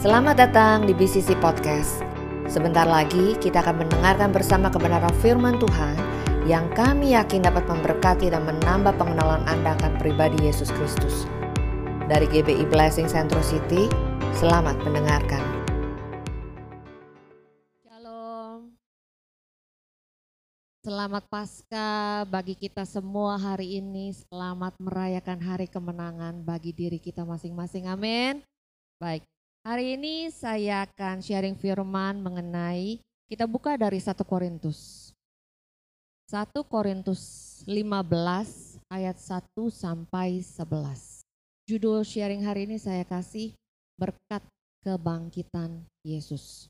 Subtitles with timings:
[0.00, 2.00] Selamat datang di BCC Podcast.
[2.48, 5.92] Sebentar lagi kita akan mendengarkan bersama kebenaran firman Tuhan
[6.48, 11.28] yang kami yakin dapat memberkati dan menambah pengenalan Anda akan pribadi Yesus Kristus.
[12.08, 13.92] Dari GBI Blessing Central City,
[14.40, 15.44] selamat mendengarkan.
[17.84, 18.72] Shalom.
[20.80, 24.16] Selamat Paskah bagi kita semua hari ini.
[24.16, 27.84] Selamat merayakan hari kemenangan bagi diri kita masing-masing.
[27.84, 28.40] Amin.
[28.96, 29.24] Baik,
[29.60, 32.96] Hari ini saya akan sharing firman mengenai
[33.28, 35.12] kita buka dari 1 Korintus.
[36.32, 37.20] 1 Korintus
[37.68, 40.64] 15 ayat 1 sampai 11.
[41.68, 43.52] Judul sharing hari ini saya kasih
[44.00, 44.40] berkat
[44.80, 46.64] kebangkitan Yesus.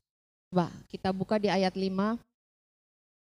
[0.51, 2.19] Coba kita buka di ayat 5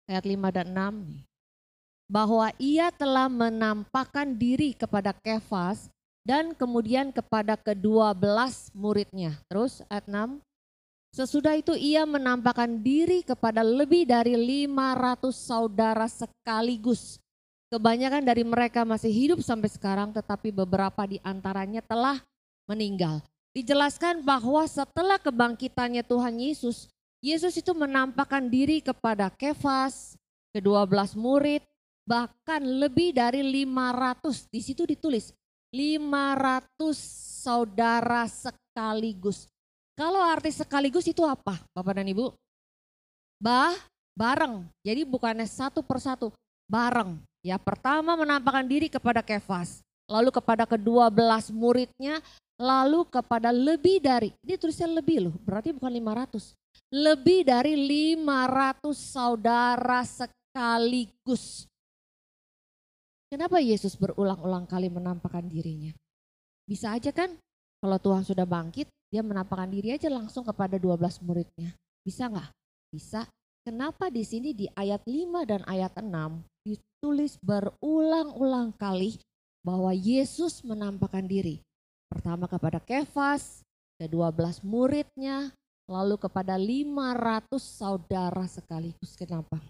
[0.06, 5.90] ayat 5 dan 6 bahwa ia telah menampakkan diri kepada Kefas
[6.28, 9.40] dan kemudian kepada kedua belas muridnya.
[9.48, 10.44] Terus ayat 6.
[11.16, 17.16] Sesudah itu ia menampakkan diri kepada lebih dari 500 saudara sekaligus.
[17.72, 22.20] Kebanyakan dari mereka masih hidup sampai sekarang tetapi beberapa di antaranya telah
[22.68, 23.24] meninggal.
[23.56, 26.92] Dijelaskan bahwa setelah kebangkitannya Tuhan Yesus,
[27.24, 30.20] Yesus itu menampakkan diri kepada Kefas,
[30.52, 31.64] kedua belas murid,
[32.04, 34.44] bahkan lebih dari 500.
[34.52, 35.32] Di situ ditulis
[35.72, 36.64] 500
[37.44, 39.48] saudara sekaligus.
[39.98, 42.32] Kalau arti sekaligus itu apa Bapak dan Ibu?
[43.42, 43.74] Bah,
[44.14, 44.66] bareng.
[44.82, 46.30] Jadi bukannya satu persatu,
[46.66, 47.18] bareng.
[47.42, 52.18] Ya pertama menampakkan diri kepada Kefas, lalu kepada kedua belas muridnya,
[52.58, 56.58] lalu kepada lebih dari, ini tulisnya lebih loh, berarti bukan 500.
[56.90, 61.70] Lebih dari 500 saudara sekaligus.
[63.28, 65.92] Kenapa Yesus berulang-ulang kali menampakkan dirinya?
[66.64, 67.36] Bisa aja kan
[67.78, 71.76] kalau Tuhan sudah bangkit, dia menampakkan diri aja langsung kepada 12 muridnya.
[72.02, 72.50] Bisa nggak?
[72.90, 73.28] Bisa.
[73.62, 76.08] Kenapa di sini di ayat 5 dan ayat 6
[76.64, 79.20] ditulis berulang-ulang kali
[79.60, 81.60] bahwa Yesus menampakkan diri.
[82.08, 83.60] Pertama kepada Kefas,
[84.00, 85.52] kedua belas muridnya,
[85.84, 89.12] lalu kepada 500 saudara sekaligus.
[89.14, 89.60] Kenapa?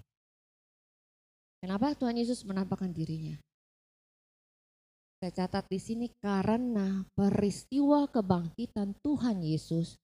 [1.58, 3.34] Kenapa Tuhan Yesus menampakkan dirinya?
[5.18, 9.98] Saya catat di sini karena peristiwa kebangkitan Tuhan Yesus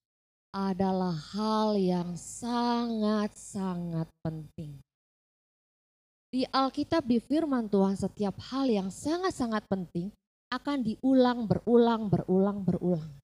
[0.51, 4.75] adalah hal yang sangat-sangat penting.
[6.35, 10.11] Di Alkitab di firman Tuhan setiap hal yang sangat-sangat penting
[10.51, 13.15] akan diulang berulang berulang berulang.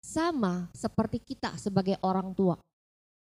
[0.00, 2.56] Sama seperti kita sebagai orang tua.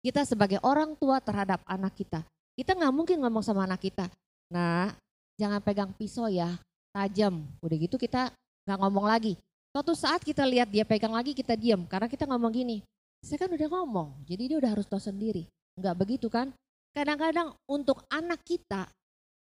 [0.04, 2.20] Kita sebagai orang tua terhadap anak kita.
[2.52, 4.12] Kita nggak mungkin ngomong sama anak kita,
[4.52, 4.92] nah
[5.40, 6.60] jangan pegang pisau ya,
[6.96, 7.44] tajam.
[7.60, 8.32] Udah gitu kita
[8.64, 9.36] nggak ngomong lagi.
[9.76, 12.80] Suatu saat kita lihat dia pegang lagi kita diam karena kita ngomong gini.
[13.20, 15.44] Saya kan udah ngomong, jadi dia udah harus tahu sendiri.
[15.76, 16.48] Nggak begitu kan?
[16.96, 18.88] Kadang-kadang untuk anak kita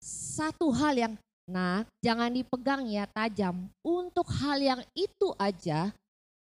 [0.02, 1.14] satu hal yang
[1.46, 3.70] nah jangan dipegang ya tajam.
[3.86, 5.94] Untuk hal yang itu aja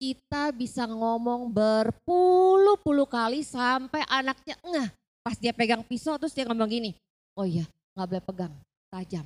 [0.01, 4.89] kita bisa ngomong berpuluh-puluh kali sampai anaknya ngeh.
[5.21, 6.97] Pas dia pegang pisau terus dia ngomong gini,
[7.37, 8.53] oh iya nggak boleh pegang,
[8.89, 9.25] tajam.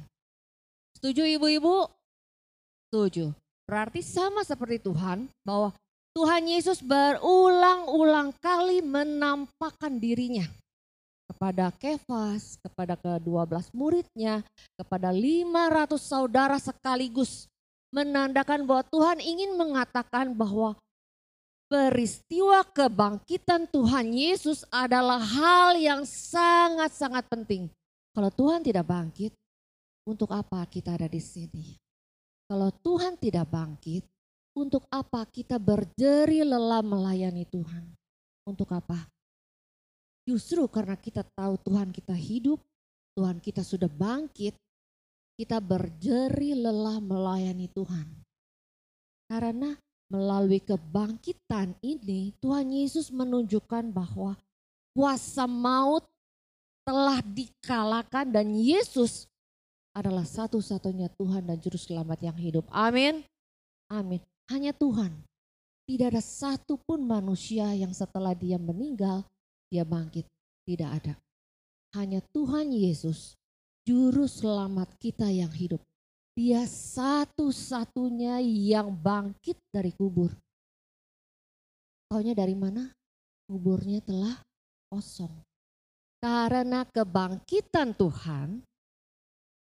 [0.97, 1.87] Setuju ibu-ibu?
[2.89, 3.31] Setuju.
[3.69, 5.71] Berarti sama seperti Tuhan bahwa
[6.11, 10.43] Tuhan Yesus berulang-ulang kali menampakkan dirinya
[11.31, 14.43] kepada Kefas, kepada kedua belas muridnya,
[14.75, 17.47] kepada 500 saudara sekaligus.
[17.95, 20.75] Menandakan bahwa Tuhan ingin mengatakan bahwa
[21.71, 27.71] peristiwa kebangkitan Tuhan Yesus adalah hal yang sangat-sangat penting.
[28.11, 29.31] Kalau Tuhan tidak bangkit,
[30.05, 31.77] untuk apa kita ada di sini?
[32.51, 34.03] Kalau Tuhan tidak bangkit,
[34.51, 37.87] untuk apa kita berderi lelah melayani Tuhan?
[38.43, 39.07] Untuk apa?
[40.27, 42.59] Justru karena kita tahu Tuhan kita hidup,
[43.15, 44.53] Tuhan kita sudah bangkit,
[45.39, 48.07] kita berderi lelah melayani Tuhan.
[49.31, 49.71] Karena
[50.11, 54.35] melalui kebangkitan ini Tuhan Yesus menunjukkan bahwa
[54.91, 56.03] kuasa maut
[56.83, 59.30] telah dikalahkan dan Yesus
[59.91, 62.63] adalah satu-satunya Tuhan dan Juru Selamat yang hidup.
[62.71, 63.23] Amin.
[63.91, 64.23] Amin.
[64.47, 65.11] Hanya Tuhan.
[65.87, 69.27] Tidak ada satupun manusia yang setelah dia meninggal,
[69.67, 70.23] dia bangkit.
[70.63, 71.13] Tidak ada.
[71.91, 73.35] Hanya Tuhan Yesus,
[73.83, 75.83] Juru Selamat kita yang hidup.
[76.31, 80.31] Dia satu-satunya yang bangkit dari kubur.
[82.07, 82.87] Taunya dari mana?
[83.51, 84.39] Kuburnya telah
[84.87, 85.31] kosong.
[86.23, 88.63] Karena kebangkitan Tuhan,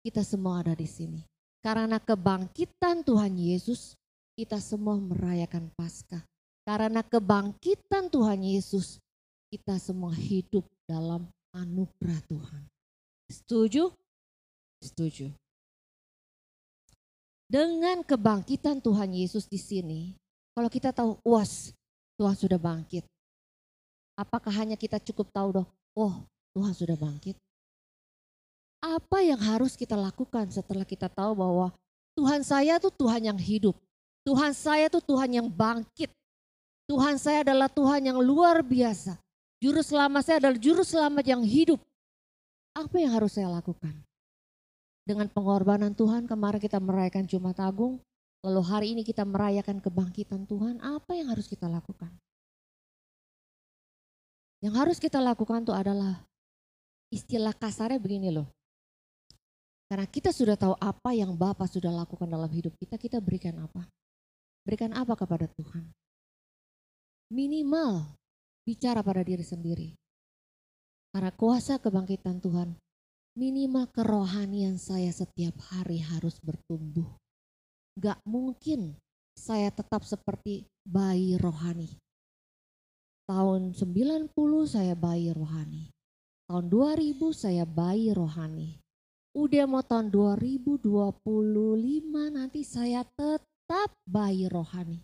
[0.02, 1.22] kita semua ada di sini.
[1.62, 3.94] Karena kebangkitan Tuhan Yesus,
[4.34, 6.26] kita semua merayakan Paskah.
[6.66, 8.99] Karena kebangkitan Tuhan Yesus,
[9.50, 12.62] kita semua hidup dalam anugerah Tuhan.
[13.31, 13.94] Setuju?
[14.82, 15.31] Setuju.
[17.46, 20.19] Dengan kebangkitan Tuhan Yesus di sini,
[20.56, 21.70] kalau kita tahu, was,
[22.19, 23.06] Tuhan sudah bangkit.
[24.19, 26.26] Apakah hanya kita cukup tahu dong, oh
[26.56, 27.37] Tuhan sudah bangkit?
[28.82, 31.70] Apa yang harus kita lakukan setelah kita tahu bahwa
[32.19, 33.79] Tuhan saya itu Tuhan yang hidup.
[34.26, 36.11] Tuhan saya itu Tuhan yang bangkit.
[36.90, 39.17] Tuhan saya adalah Tuhan yang luar biasa.
[39.62, 41.79] Juru selamat saya adalah juru selamat yang hidup.
[42.75, 43.94] Apa yang harus saya lakukan?
[45.06, 48.02] Dengan pengorbanan Tuhan kemarin kita merayakan Jumat Agung,
[48.43, 52.11] lalu hari ini kita merayakan kebangkitan Tuhan, apa yang harus kita lakukan?
[54.62, 56.23] Yang harus kita lakukan itu adalah
[57.11, 58.46] istilah kasarnya begini loh.
[59.93, 63.85] Karena kita sudah tahu apa yang Bapak sudah lakukan dalam hidup kita, kita berikan apa?
[64.65, 65.85] Berikan apa kepada Tuhan?
[67.29, 68.17] Minimal
[68.65, 69.93] bicara pada diri sendiri.
[71.12, 72.73] Karena kuasa kebangkitan Tuhan
[73.37, 77.12] minimal kerohanian saya setiap hari harus bertumbuh.
[78.00, 78.97] Gak mungkin
[79.37, 82.00] saya tetap seperti bayi rohani.
[83.29, 84.33] Tahun 90
[84.65, 85.93] saya bayi rohani.
[86.49, 88.81] Tahun 2000 saya bayi rohani.
[89.32, 90.84] Udah mau tahun 2025
[92.37, 95.00] nanti saya tetap bayi rohani.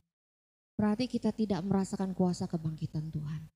[0.77, 3.49] Berarti kita tidak merasakan kuasa kebangkitan Tuhan.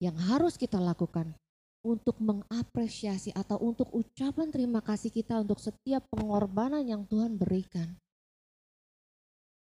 [0.00, 1.36] Yang harus kita lakukan
[1.84, 7.92] untuk mengapresiasi atau untuk ucapan terima kasih kita untuk setiap pengorbanan yang Tuhan berikan.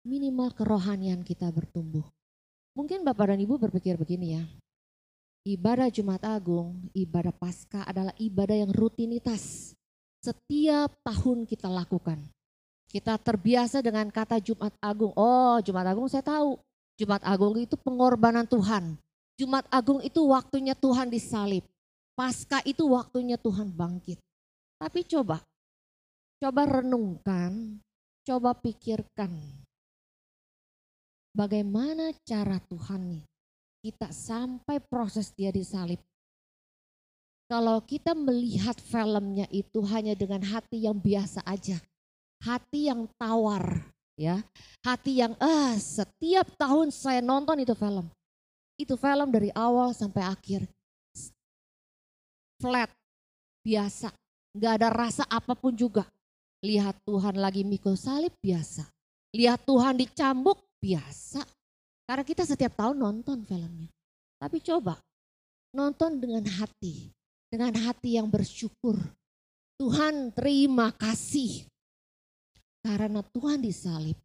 [0.04, 2.04] Minimal kerohanian kita bertumbuh.
[2.76, 4.44] Mungkin Bapak dan Ibu berpikir begini ya.
[5.48, 9.72] Ibadah Jumat Agung, ibadah Paskah adalah ibadah yang rutinitas.
[10.20, 12.20] Setiap tahun kita lakukan.
[12.90, 15.16] Kita terbiasa dengan kata Jumat Agung.
[15.16, 16.60] Oh Jumat Agung saya tahu.
[17.00, 19.00] Jumat Agung itu pengorbanan Tuhan.
[19.40, 21.64] Jumat Agung itu waktunya Tuhan disalib.
[22.12, 24.20] Pasca itu waktunya Tuhan bangkit.
[24.76, 25.40] Tapi coba,
[26.36, 27.80] coba renungkan,
[28.28, 29.32] coba pikirkan.
[31.32, 33.24] Bagaimana cara Tuhan
[33.80, 36.02] kita sampai proses dia disalib.
[37.50, 41.82] Kalau kita melihat filmnya itu hanya dengan hati yang biasa aja.
[42.38, 43.82] Hati yang tawar,
[44.14, 44.38] ya.
[44.86, 48.06] Hati yang ah setiap tahun saya nonton itu film.
[48.78, 50.62] Itu film dari awal sampai akhir
[52.60, 52.92] flat,
[53.64, 54.12] biasa.
[54.54, 56.04] Gak ada rasa apa pun juga.
[56.60, 58.84] Lihat Tuhan lagi mikul salib biasa.
[59.32, 61.40] Lihat Tuhan dicambuk biasa.
[62.04, 63.88] Karena kita setiap tahun nonton filmnya.
[64.36, 65.00] Tapi coba
[65.72, 67.08] nonton dengan hati.
[67.50, 68.96] Dengan hati yang bersyukur.
[69.76, 71.66] Tuhan terima kasih.
[72.80, 74.16] Karena Tuhan disalib.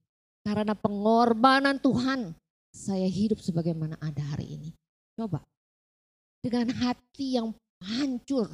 [0.45, 2.37] Karena pengorbanan Tuhan.
[2.69, 4.69] Saya hidup sebagaimana ada hari ini.
[5.17, 5.41] Coba.
[6.45, 7.49] Dengan hati yang
[7.81, 8.49] hancur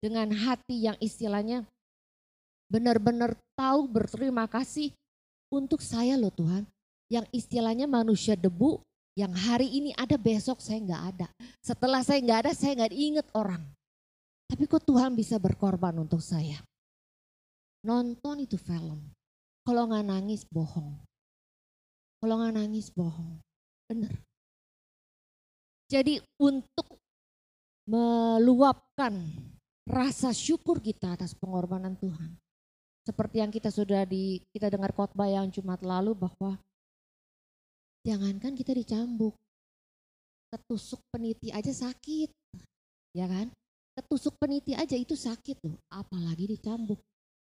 [0.00, 1.64] dengan hati yang istilahnya
[2.70, 4.92] benar-benar tahu berterima kasih
[5.50, 6.66] untuk saya loh Tuhan.
[7.06, 8.82] Yang istilahnya manusia debu
[9.14, 11.28] yang hari ini ada besok saya nggak ada.
[11.62, 13.62] Setelah saya nggak ada saya nggak inget orang.
[14.46, 16.62] Tapi kok Tuhan bisa berkorban untuk saya.
[17.82, 19.02] Nonton itu film.
[19.66, 21.02] Kalau nggak nangis bohong.
[22.22, 23.42] Kalau nggak nangis bohong.
[23.90, 24.14] Bener.
[25.86, 26.98] Jadi untuk
[27.86, 29.22] meluapkan
[29.86, 32.34] rasa syukur kita atas pengorbanan Tuhan.
[33.06, 36.58] Seperti yang kita sudah di kita dengar khotbah yang Jumat lalu bahwa
[38.02, 39.38] jangankan kita dicambuk,
[40.50, 42.30] ketusuk peniti aja sakit,
[43.14, 43.54] ya kan?
[43.96, 47.00] Ketusuk peniti aja itu sakit loh, apalagi dicambuk.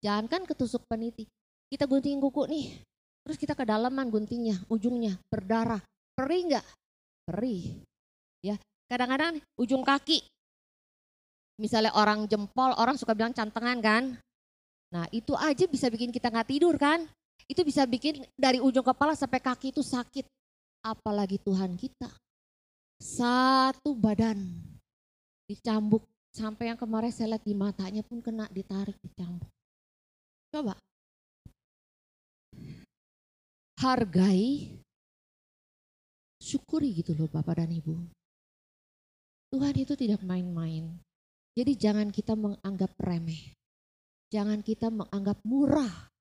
[0.05, 1.25] Jangankan ketusuk peniti,
[1.73, 2.65] kita gunting kuku nih,
[3.25, 5.81] terus kita kedalaman guntingnya, ujungnya berdarah,
[6.13, 6.65] perih nggak?
[7.25, 7.81] Perih,
[8.45, 8.61] ya.
[8.85, 10.21] Kadang-kadang ujung kaki,
[11.57, 14.03] misalnya orang jempol, orang suka bilang cantengan kan.
[14.93, 17.03] Nah itu aja bisa bikin kita nggak tidur kan.
[17.49, 20.25] Itu bisa bikin dari ujung kepala sampai kaki itu sakit.
[20.85, 22.09] Apalagi Tuhan kita.
[23.01, 24.45] Satu badan
[25.49, 26.05] dicambuk.
[26.35, 29.47] Sampai yang kemarin saya lihat di matanya pun kena ditarik dicambuk.
[30.51, 30.75] Coba.
[33.79, 34.75] Hargai
[36.43, 37.95] syukuri gitu loh Bapak dan Ibu.
[39.55, 40.99] Tuhan itu tidak main-main.
[41.55, 43.55] Jadi jangan kita menganggap remeh.
[44.27, 46.11] Jangan kita menganggap murah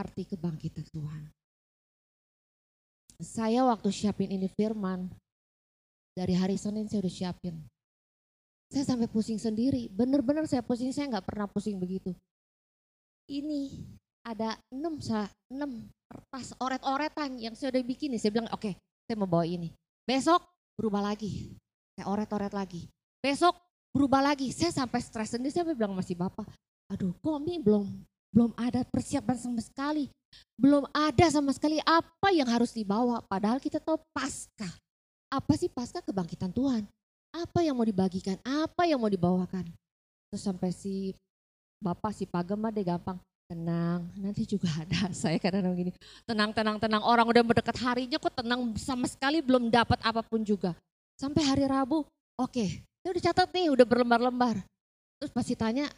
[0.00, 1.28] arti kebangkitan Tuhan.
[3.20, 5.12] Saya waktu siapin ini firman,
[6.16, 7.68] dari hari Senin saya udah siapin.
[8.68, 12.12] Saya sampai pusing sendiri, bener-bener saya pusing, saya nggak pernah pusing begitu.
[13.28, 13.72] Ini
[14.24, 15.00] ada enam,
[15.48, 18.20] enam kertas oret-oretan yang saya udah bikin nih.
[18.20, 18.74] Saya bilang oke okay,
[19.08, 19.72] saya mau bawa ini.
[20.04, 20.44] Besok
[20.76, 21.56] berubah lagi.
[21.96, 22.92] Saya oret-oret lagi.
[23.24, 23.56] Besok
[23.92, 24.52] berubah lagi.
[24.52, 26.44] Saya sampai stres sendiri, saya bilang masih Bapak,
[26.92, 27.88] aduh kok Mi belum
[28.32, 30.12] belum ada persiapan sama sekali.
[30.60, 33.24] Belum ada sama sekali apa yang harus dibawa.
[33.24, 34.68] Padahal kita tahu pasca.
[35.32, 36.84] Apa sih pasca kebangkitan Tuhan?
[37.38, 38.34] Apa yang mau dibagikan?
[38.42, 39.70] Apa yang mau dibawakan?
[40.30, 41.14] Terus sampai si
[41.78, 43.18] Bapak si Pagem deh gampang.
[43.48, 45.08] Tenang, nanti juga ada.
[45.14, 45.92] Saya kadang-kadang gini,
[46.26, 47.00] tenang, tenang, tenang.
[47.06, 50.76] Orang udah mendekat harinya kok tenang sama sekali belum dapat apa pun juga.
[51.16, 52.10] Sampai hari Rabu, oke,
[52.44, 54.60] okay, saya udah catat nih, udah berlembar-lembar.
[55.18, 55.88] Terus pasti tanya,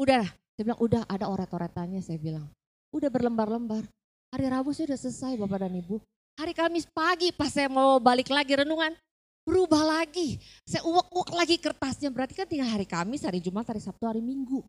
[0.00, 2.48] udah, saya bilang udah ada oret-oretannya saya bilang.
[2.94, 3.84] Udah berlembar-lembar.
[4.32, 6.00] Hari Rabu saya udah selesai Bapak dan Ibu.
[6.40, 8.96] Hari Kamis pagi pas saya mau balik lagi renungan,
[9.44, 10.40] berubah lagi.
[10.64, 14.64] Saya uak-uak lagi kertasnya, berarti kan tinggal hari Kamis, hari Jumat, hari Sabtu, hari Minggu.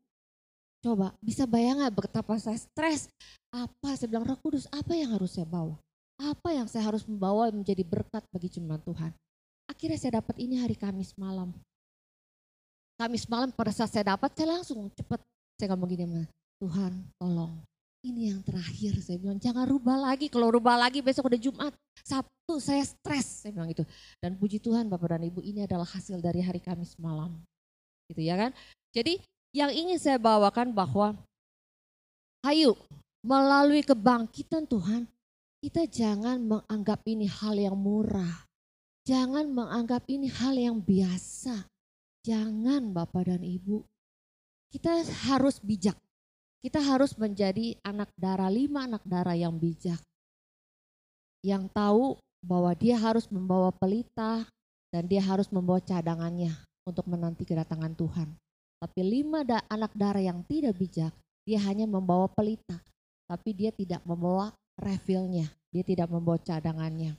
[0.84, 3.10] Coba bisa bayang gak betapa saya stres.
[3.50, 5.80] Apa saya bilang roh kudus apa yang harus saya bawa?
[6.22, 9.12] Apa yang saya harus membawa menjadi berkat bagi jemaat Tuhan?
[9.66, 11.50] Akhirnya saya dapat ini hari Kamis malam.
[12.96, 15.20] Kamis malam pada saat saya dapat saya langsung cepet.
[15.58, 16.28] Saya ngomong gini
[16.60, 17.64] Tuhan tolong
[18.06, 21.74] ini yang terakhir saya bilang jangan rubah lagi kalau rubah lagi besok udah Jumat
[22.06, 23.82] Sabtu saya stres saya bilang gitu
[24.22, 27.34] dan puji Tuhan Bapak dan Ibu ini adalah hasil dari hari Kamis malam
[28.14, 28.54] gitu ya kan
[28.94, 29.18] jadi
[29.58, 31.18] yang ingin saya bawakan bahwa
[32.46, 32.78] ayo
[33.26, 35.10] melalui kebangkitan Tuhan
[35.66, 38.46] kita jangan menganggap ini hal yang murah.
[39.02, 41.66] Jangan menganggap ini hal yang biasa.
[42.22, 43.82] Jangan Bapak dan Ibu.
[44.70, 45.98] Kita harus bijak.
[46.66, 50.02] Kita harus menjadi anak darah, lima anak darah yang bijak.
[51.46, 54.50] Yang tahu bahwa dia harus membawa pelita
[54.90, 56.58] dan dia harus membawa cadangannya
[56.90, 58.34] untuk menanti kedatangan Tuhan.
[58.82, 61.14] Tapi lima da anak darah yang tidak bijak,
[61.46, 62.82] dia hanya membawa pelita.
[63.30, 64.50] Tapi dia tidak membawa
[64.82, 67.14] refillnya, dia tidak membawa cadangannya.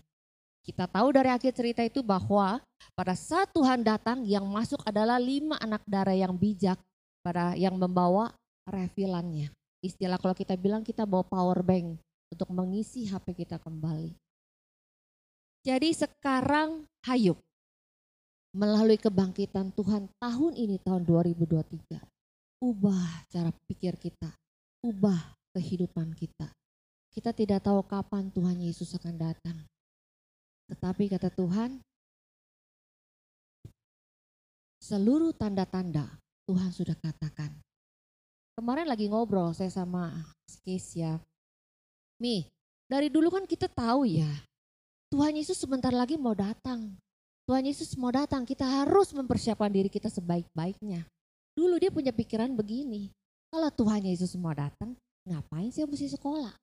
[0.66, 2.58] Kita tahu dari akhir cerita itu bahwa
[2.98, 6.82] pada saat Tuhan datang yang masuk adalah lima anak darah yang bijak
[7.22, 8.34] pada yang membawa
[8.66, 9.54] refillannya.
[9.80, 11.96] Istilah kalau kita bilang kita bawa power bank
[12.34, 14.12] untuk mengisi HP kita kembali.
[15.66, 17.38] Jadi sekarang hayuk
[18.54, 21.98] melalui kebangkitan Tuhan tahun ini tahun 2023.
[22.62, 24.30] Ubah cara pikir kita,
[24.80, 26.48] ubah kehidupan kita.
[27.12, 29.58] Kita tidak tahu kapan Tuhan Yesus akan datang.
[30.72, 31.80] Tetapi kata Tuhan,
[34.80, 36.06] seluruh tanda-tanda
[36.46, 37.65] Tuhan sudah katakan.
[38.56, 40.08] Kemarin lagi ngobrol saya sama
[40.64, 41.20] Kesia.
[42.16, 42.48] Mi,
[42.88, 44.32] dari dulu kan kita tahu ya,
[45.12, 46.96] Tuhan Yesus sebentar lagi mau datang.
[47.44, 51.04] Tuhan Yesus mau datang, kita harus mempersiapkan diri kita sebaik-baiknya.
[51.52, 53.12] Dulu dia punya pikiran begini,
[53.52, 54.96] kalau Tuhan Yesus mau datang,
[55.28, 56.56] ngapain saya mesti sekolah?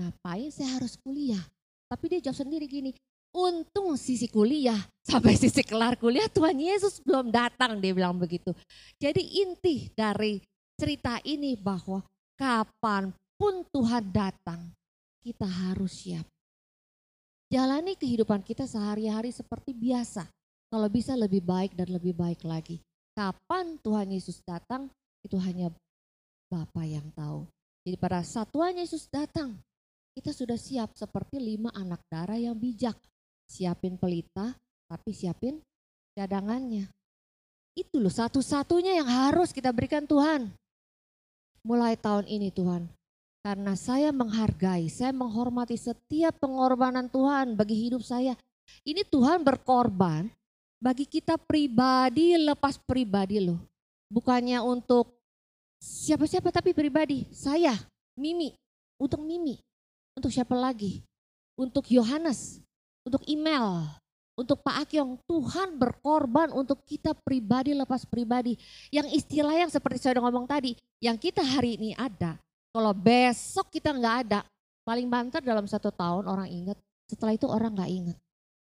[0.00, 1.44] Ngapain saya harus kuliah?
[1.92, 2.96] Tapi dia jawab sendiri gini,
[3.36, 4.80] untung sisi kuliah,
[5.12, 8.56] sampai sisi kelar kuliah Tuhan Yesus belum datang, dia bilang begitu.
[8.96, 10.40] Jadi inti dari
[10.78, 12.06] cerita ini bahwa
[12.38, 14.70] kapan pun Tuhan datang,
[15.18, 16.22] kita harus siap.
[17.50, 20.30] Jalani kehidupan kita sehari-hari seperti biasa.
[20.68, 22.78] Kalau bisa lebih baik dan lebih baik lagi.
[23.16, 24.86] Kapan Tuhan Yesus datang,
[25.26, 25.74] itu hanya
[26.46, 27.48] Bapa yang tahu.
[27.82, 29.56] Jadi pada saat Tuhan Yesus datang,
[30.14, 32.94] kita sudah siap seperti lima anak darah yang bijak.
[33.48, 34.52] Siapin pelita,
[34.86, 35.56] tapi siapin
[36.12, 36.86] cadangannya.
[37.72, 40.52] Itu loh satu-satunya yang harus kita berikan Tuhan.
[41.68, 42.88] Mulai tahun ini Tuhan,
[43.44, 48.32] karena saya menghargai, saya menghormati setiap pengorbanan Tuhan bagi hidup saya.
[48.88, 50.32] Ini Tuhan berkorban
[50.80, 53.60] bagi kita pribadi lepas pribadi loh.
[54.08, 55.12] Bukannya untuk
[55.84, 57.28] siapa-siapa tapi pribadi.
[57.36, 57.76] Saya,
[58.16, 58.56] Mimi,
[58.96, 59.60] untuk Mimi.
[60.16, 61.04] Untuk siapa lagi?
[61.52, 62.64] Untuk Yohanes,
[63.04, 63.84] untuk email,
[64.38, 65.18] untuk Pak Akyong.
[65.26, 68.54] Tuhan berkorban untuk kita pribadi lepas pribadi.
[68.94, 72.38] Yang istilah yang seperti saya udah ngomong tadi, yang kita hari ini ada,
[72.70, 74.46] kalau besok kita nggak ada,
[74.86, 76.78] paling banter dalam satu tahun orang ingat,
[77.10, 78.16] setelah itu orang nggak ingat.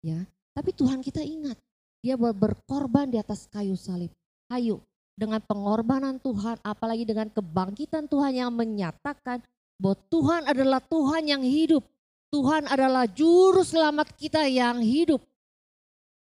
[0.05, 0.21] Ya,
[0.53, 1.57] tapi Tuhan kita ingat.
[2.05, 4.13] Dia berkorban di atas kayu salib.
[4.53, 4.85] Ayo,
[5.17, 9.41] dengan pengorbanan Tuhan, apalagi dengan kebangkitan Tuhan yang menyatakan
[9.81, 11.81] bahwa Tuhan adalah Tuhan yang hidup.
[12.29, 15.23] Tuhan adalah juru selamat kita yang hidup.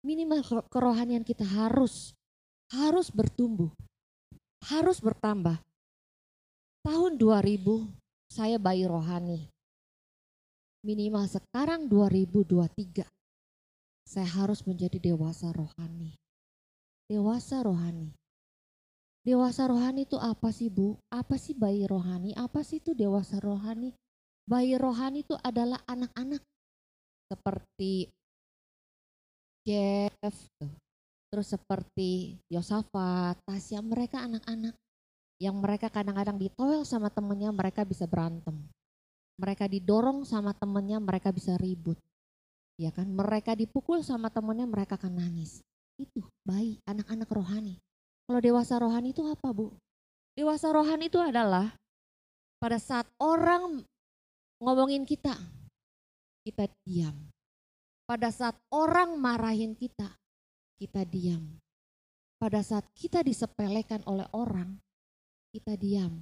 [0.05, 2.13] Minimal kerohanian kita harus
[2.73, 3.71] harus bertumbuh,
[4.67, 5.57] harus bertambah.
[6.83, 7.87] Tahun 2000
[8.27, 9.47] saya bayi rohani.
[10.83, 13.07] Minimal sekarang 2023
[14.07, 16.15] saya harus menjadi dewasa rohani.
[17.11, 18.15] Dewasa rohani.
[19.27, 20.95] Dewasa rohani itu apa sih Bu?
[21.11, 22.31] Apa sih bayi rohani?
[22.39, 23.91] Apa sih itu dewasa rohani?
[24.47, 26.39] Bayi rohani itu adalah anak-anak.
[27.27, 28.07] Seperti
[29.67, 30.15] Jeff,
[31.27, 34.71] terus seperti Yosafat, Tasya, mereka anak-anak
[35.43, 38.55] yang mereka kadang-kadang ditoel sama temennya mereka bisa berantem.
[39.35, 41.99] Mereka didorong sama temennya mereka bisa ribut.
[42.79, 45.59] Ya kan, mereka dipukul sama temennya mereka akan nangis.
[45.99, 47.75] Itu bayi, anak-anak rohani.
[48.23, 49.75] Kalau dewasa rohani itu apa bu?
[50.31, 51.75] Dewasa rohani itu adalah
[52.55, 53.83] pada saat orang
[54.63, 55.35] ngomongin kita,
[56.47, 57.26] kita diam.
[58.07, 60.15] Pada saat orang marahin kita,
[60.79, 61.43] kita diam.
[62.39, 64.79] Pada saat kita disepelekan oleh orang,
[65.51, 66.15] kita diam.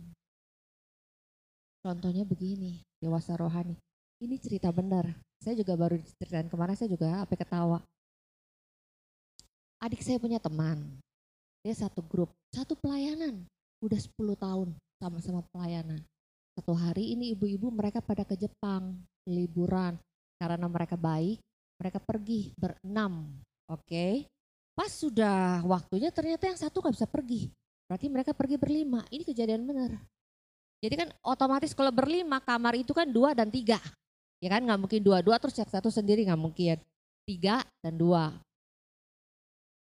[1.86, 3.78] Contohnya begini, dewasa rohani.
[4.18, 5.14] Ini cerita benar.
[5.38, 7.78] Saya juga baru ceritain kemarin, saya juga apa ketawa.
[9.78, 10.98] Adik saya punya teman.
[11.62, 13.46] Dia satu grup, satu pelayanan.
[13.86, 16.02] Udah 10 tahun sama-sama pelayanan.
[16.58, 18.98] Satu hari ini ibu-ibu mereka pada ke Jepang,
[19.30, 20.02] liburan.
[20.42, 21.38] Karena mereka baik,
[21.80, 23.36] mereka pergi berenam,
[23.68, 23.84] oke?
[23.86, 24.26] Okay?
[24.76, 27.48] Pas sudah waktunya ternyata yang satu gak bisa pergi.
[27.88, 29.96] Berarti mereka pergi berlima, ini kejadian benar.
[30.84, 33.80] Jadi kan otomatis kalau berlima kamar itu kan dua dan tiga.
[34.44, 36.78] Ya kan nggak mungkin dua-dua terus yang satu sendiri nggak mungkin.
[37.26, 38.36] Tiga dan dua.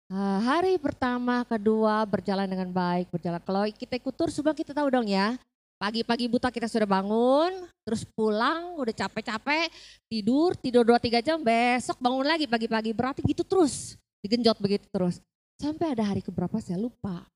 [0.08, 3.40] Uh, hari pertama, kedua berjalan dengan baik, berjalan.
[3.40, 5.34] Kalau kita ikut tur, sebab kita tahu dong ya,
[5.74, 9.68] Pagi-pagi buta kita sudah bangun, terus pulang, udah capek-capek,
[10.08, 12.94] tidur, tidur 2-3 jam, besok bangun lagi pagi-pagi.
[12.94, 15.20] Berarti gitu terus, digenjot begitu terus.
[15.58, 17.26] Sampai ada hari keberapa saya lupa.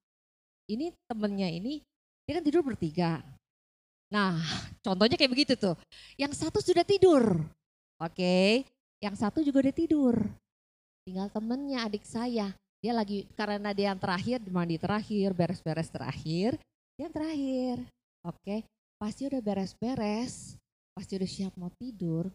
[0.71, 1.83] Ini temennya ini,
[2.25, 3.21] dia kan tidur bertiga.
[4.09, 4.40] Nah,
[4.80, 5.76] contohnya kayak begitu tuh.
[6.16, 7.45] Yang satu sudah tidur.
[8.00, 8.64] Oke,
[9.02, 10.16] yang satu juga udah tidur.
[11.04, 12.54] Tinggal temennya adik saya.
[12.78, 16.54] Dia lagi, karena dia yang terakhir, mandi terakhir, beres-beres terakhir.
[16.97, 17.76] Yang terakhir.
[18.26, 18.66] Oke,
[18.98, 20.58] pasti udah beres-beres,
[20.90, 22.26] pasti udah siap mau tidur.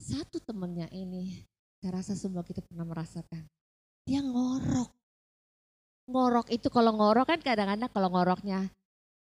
[0.00, 1.46] Satu temennya ini,
[1.78, 3.46] saya rasa semua kita pernah merasakan.
[4.08, 4.90] Dia ngorok.
[6.10, 8.66] Ngorok itu kalau ngorok kan kadang-kadang kalau ngoroknya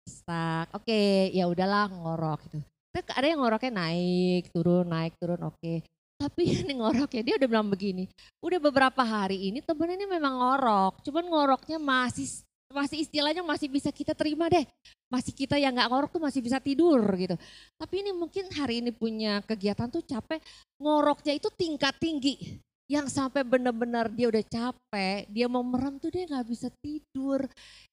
[0.08, 0.72] stuck.
[0.72, 2.58] Oke, ya udahlah ngorok gitu.
[2.96, 5.84] Ada yang ngoroknya naik, turun, naik, turun, oke.
[6.20, 8.04] Tapi ini ngoroknya dia udah bilang begini,
[8.44, 12.28] udah beberapa hari ini temen ini memang ngorok, cuman ngoroknya masih
[12.70, 14.62] masih istilahnya masih bisa kita terima deh.
[15.10, 17.34] Masih kita yang nggak ngorok tuh masih bisa tidur gitu.
[17.74, 20.38] Tapi ini mungkin hari ini punya kegiatan tuh capek,
[20.78, 22.62] ngoroknya itu tingkat tinggi.
[22.90, 27.46] Yang sampai benar-benar dia udah capek, dia mau merem tuh dia nggak bisa tidur.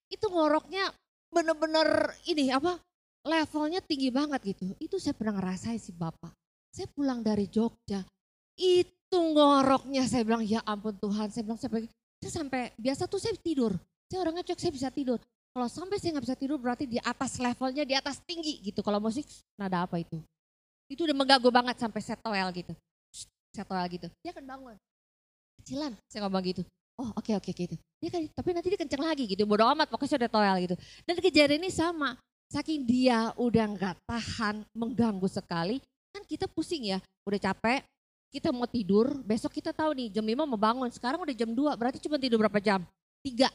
[0.10, 0.94] Itu ngoroknya
[1.34, 2.78] benar-benar ini apa
[3.26, 4.78] levelnya tinggi banget gitu.
[4.78, 6.34] Itu saya pernah ngerasain si bapak.
[6.70, 8.06] Saya pulang dari Jogja,
[8.58, 11.34] itu ngoroknya saya bilang ya ampun Tuhan.
[11.34, 11.74] Saya bilang saya,
[12.22, 13.74] saya sampai biasa tuh saya tidur
[14.08, 15.20] saya orangnya cek saya bisa tidur.
[15.52, 18.80] Kalau sampai saya nggak bisa tidur berarti di atas levelnya, di atas tinggi gitu.
[18.86, 19.26] Kalau musik
[19.58, 20.22] nada apa itu?
[20.88, 22.74] Itu udah mengganggu banget sampai saya toel gitu.
[23.52, 24.08] Saya toel gitu.
[24.24, 24.76] Dia akan bangun.
[25.60, 26.62] Kecilan, saya ngomong gitu.
[26.98, 27.76] Oh oke okay, oke okay, gitu.
[28.00, 29.44] Dia kan, tapi nanti dia kenceng lagi gitu.
[29.50, 30.76] Bodo amat pokoknya saya udah toel gitu.
[31.04, 32.16] Dan kejadian ini sama.
[32.48, 35.84] Saking dia udah nggak tahan, mengganggu sekali.
[36.16, 37.84] Kan kita pusing ya, udah capek,
[38.32, 41.76] kita mau tidur, besok kita tahu nih jam 5 mau bangun, sekarang udah jam 2,
[41.76, 42.88] berarti cuma tidur berapa jam?
[43.20, 43.52] Tiga,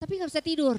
[0.00, 0.76] tapi nggak bisa tidur.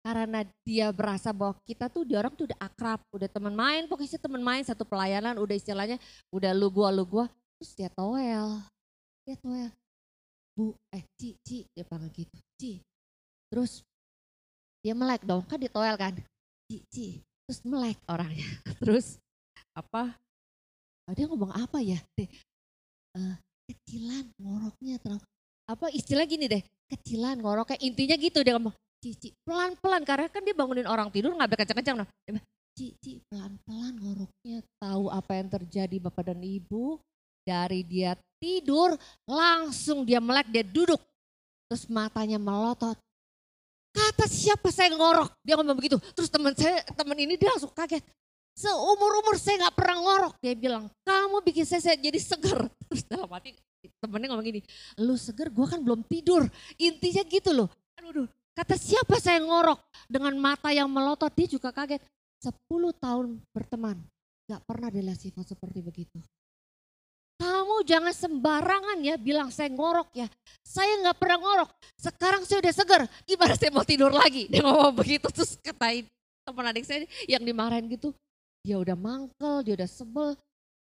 [0.00, 4.16] Karena dia berasa bahwa kita tuh di orang tuh udah akrab, udah teman main, pokoknya
[4.16, 6.00] teman main satu pelayanan, udah istilahnya
[6.32, 7.28] udah lu gua lu gua,
[7.60, 8.64] terus dia toel,
[9.28, 9.68] dia toel,
[10.56, 12.72] bu, eh Ci, Ci, dia panggil gitu, Ci,
[13.52, 13.84] terus
[14.80, 16.16] dia melek dong, kan dia toel kan,
[16.64, 17.06] Ci, Ci,
[17.44, 18.48] terus melek orangnya,
[18.80, 19.20] terus
[19.76, 20.16] apa,
[21.04, 22.30] oh, dia ngomong apa ya, deh,
[23.20, 23.36] uh,
[23.68, 25.28] kecilan ngoroknya terlalu,
[25.68, 27.78] apa istilah gini deh, kecilan ngoroknya.
[27.78, 30.02] Intinya gitu dia ngomong cici pelan-pelan.
[30.02, 32.08] Karena kan dia bangunin orang tidur nggak kencang-kencang nah.
[32.74, 34.58] cici pelan-pelan ngoroknya.
[34.82, 36.98] Tahu apa yang terjadi bapak dan ibu.
[37.40, 41.00] Dari dia tidur langsung dia melek dia duduk.
[41.70, 42.98] Terus matanya melotot.
[43.90, 45.34] Kata siapa saya ngorok?
[45.42, 45.98] Dia ngomong begitu.
[46.14, 48.02] Terus teman saya teman ini dia langsung kaget.
[48.54, 50.34] Seumur umur saya nggak pernah ngorok.
[50.42, 52.66] Dia bilang kamu bikin saya, saya jadi seger.
[52.90, 53.54] Terus dalam hati
[54.00, 54.60] temennya ngomong gini,
[55.00, 56.44] lu seger gue kan belum tidur.
[56.76, 57.68] Intinya gitu loh.
[58.00, 62.02] Aduh, kata siapa saya ngorok dengan mata yang melotot, dia juga kaget.
[62.40, 64.00] Sepuluh tahun berteman,
[64.48, 66.18] gak pernah dia sifat seperti begitu.
[67.40, 70.28] Kamu jangan sembarangan ya bilang saya ngorok ya.
[70.60, 71.72] Saya nggak pernah ngorok.
[71.96, 73.02] Sekarang saya udah seger.
[73.24, 74.44] Gimana saya mau tidur lagi?
[74.52, 76.04] Dia ngomong begitu terus katain
[76.44, 78.12] teman adik saya yang dimarahin gitu.
[78.60, 80.36] Dia udah mangkel, dia udah sebel.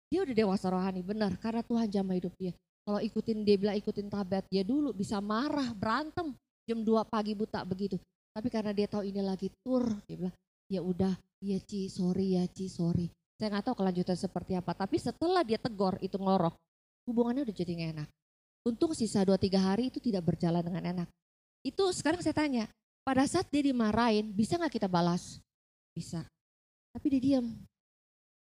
[0.07, 2.55] Dia udah dewasa rohani benar karena Tuhan jamah hidup dia.
[2.85, 6.37] Kalau ikutin dia bilang ikutin tabiat dia dulu bisa marah, berantem
[6.69, 7.97] jam 2 pagi buta begitu.
[8.29, 10.35] Tapi karena dia tahu ini lagi tur, dia bilang
[10.69, 13.09] ya udah, ya Ci, sorry ya Ci, sorry.
[13.41, 16.55] Saya nggak tahu kelanjutan seperti apa, tapi setelah dia tegor itu ngorok,
[17.09, 18.09] hubungannya udah jadi gak enak.
[18.65, 21.07] Untung sisa 2-3 hari itu tidak berjalan dengan enak.
[21.65, 22.65] Itu sekarang saya tanya,
[23.05, 25.41] pada saat dia dimarahin, bisa nggak kita balas?
[25.93, 26.25] Bisa.
[26.93, 27.45] Tapi dia diam.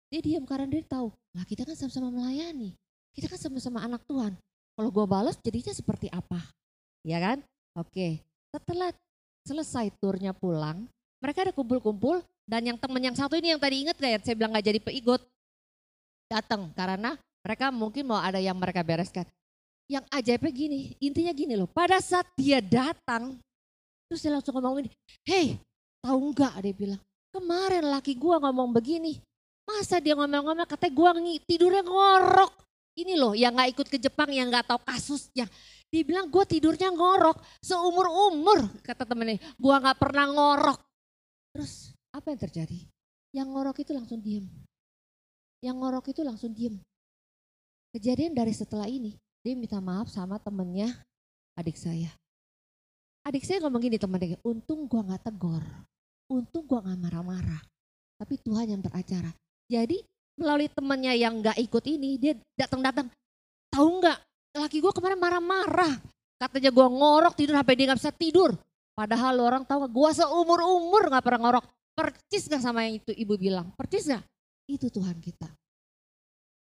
[0.09, 2.73] Dia diam karena dia tahu, lah kita kan sama-sama melayani.
[3.17, 4.37] Kita kan sama-sama anak Tuhan.
[4.77, 6.37] Kalau gue balas jadinya seperti apa?
[7.01, 7.41] Ya kan?
[7.73, 8.21] Oke.
[8.53, 8.93] Setelah
[9.41, 10.85] selesai turnya pulang,
[11.17, 14.35] mereka ada kumpul-kumpul dan yang teman yang satu ini yang tadi ingat gak ya, saya
[14.37, 15.25] bilang gak jadi peigot.
[16.29, 19.25] Datang karena mereka mungkin mau ada yang mereka bereskan.
[19.89, 23.39] Yang ajaibnya gini, intinya gini loh, pada saat dia datang,
[24.11, 24.91] terus dia langsung ngomong ini,
[25.23, 25.55] hei
[26.03, 27.01] tahu nggak dia bilang,
[27.31, 29.15] kemarin laki gua ngomong begini,
[29.63, 31.15] masa dia ngomong-ngomong katanya gua
[31.47, 32.66] tidurnya ngorok.
[32.97, 35.45] Ini loh yang gak ikut ke Jepang yang gak tahu kasusnya.
[35.87, 39.37] Dia bilang gue tidurnya ngorok seumur umur kata temennya.
[39.53, 40.81] Gue gak pernah ngorok.
[41.53, 42.79] Terus apa yang terjadi?
[43.37, 44.49] Yang ngorok itu langsung diem.
[45.61, 46.75] Yang ngorok itu langsung diem.
[47.93, 49.13] Kejadian dari setelah ini,
[49.45, 50.89] dia minta maaf sama temennya
[51.53, 52.09] adik saya.
[53.25, 55.61] Adik saya ngomong gini temennya, untung gue gak tegor.
[56.33, 57.61] Untung gue gak marah-marah.
[58.17, 59.29] Tapi Tuhan yang beracara.
[59.69, 60.01] Jadi
[60.37, 63.09] melalui temennya yang gak ikut ini, dia datang-datang.
[63.73, 64.17] Tahu nggak
[64.57, 65.93] laki gue kemarin marah-marah.
[66.37, 68.53] Katanya gue ngorok tidur sampai dia gak bisa tidur.
[68.93, 71.65] Padahal orang tahu gak, gue seumur umur gak pernah ngorok.
[71.97, 73.73] Percis gak sama yang itu ibu bilang?
[73.73, 74.23] Percis gak?
[74.69, 75.49] Itu Tuhan kita.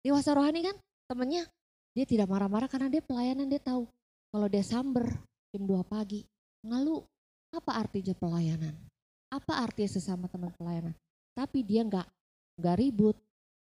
[0.04, 0.76] Dewasa rohani kan
[1.08, 1.48] temennya.
[1.92, 3.88] Dia tidak marah-marah karena dia pelayanan dia tahu.
[4.32, 5.08] Kalau dia samber
[5.52, 6.24] jam 2 pagi.
[6.64, 7.00] Lalu
[7.52, 8.74] apa artinya pelayanan?
[9.32, 10.96] Apa artinya sesama teman pelayanan?
[11.36, 12.08] Tapi dia nggak
[12.60, 13.16] nggak ribut,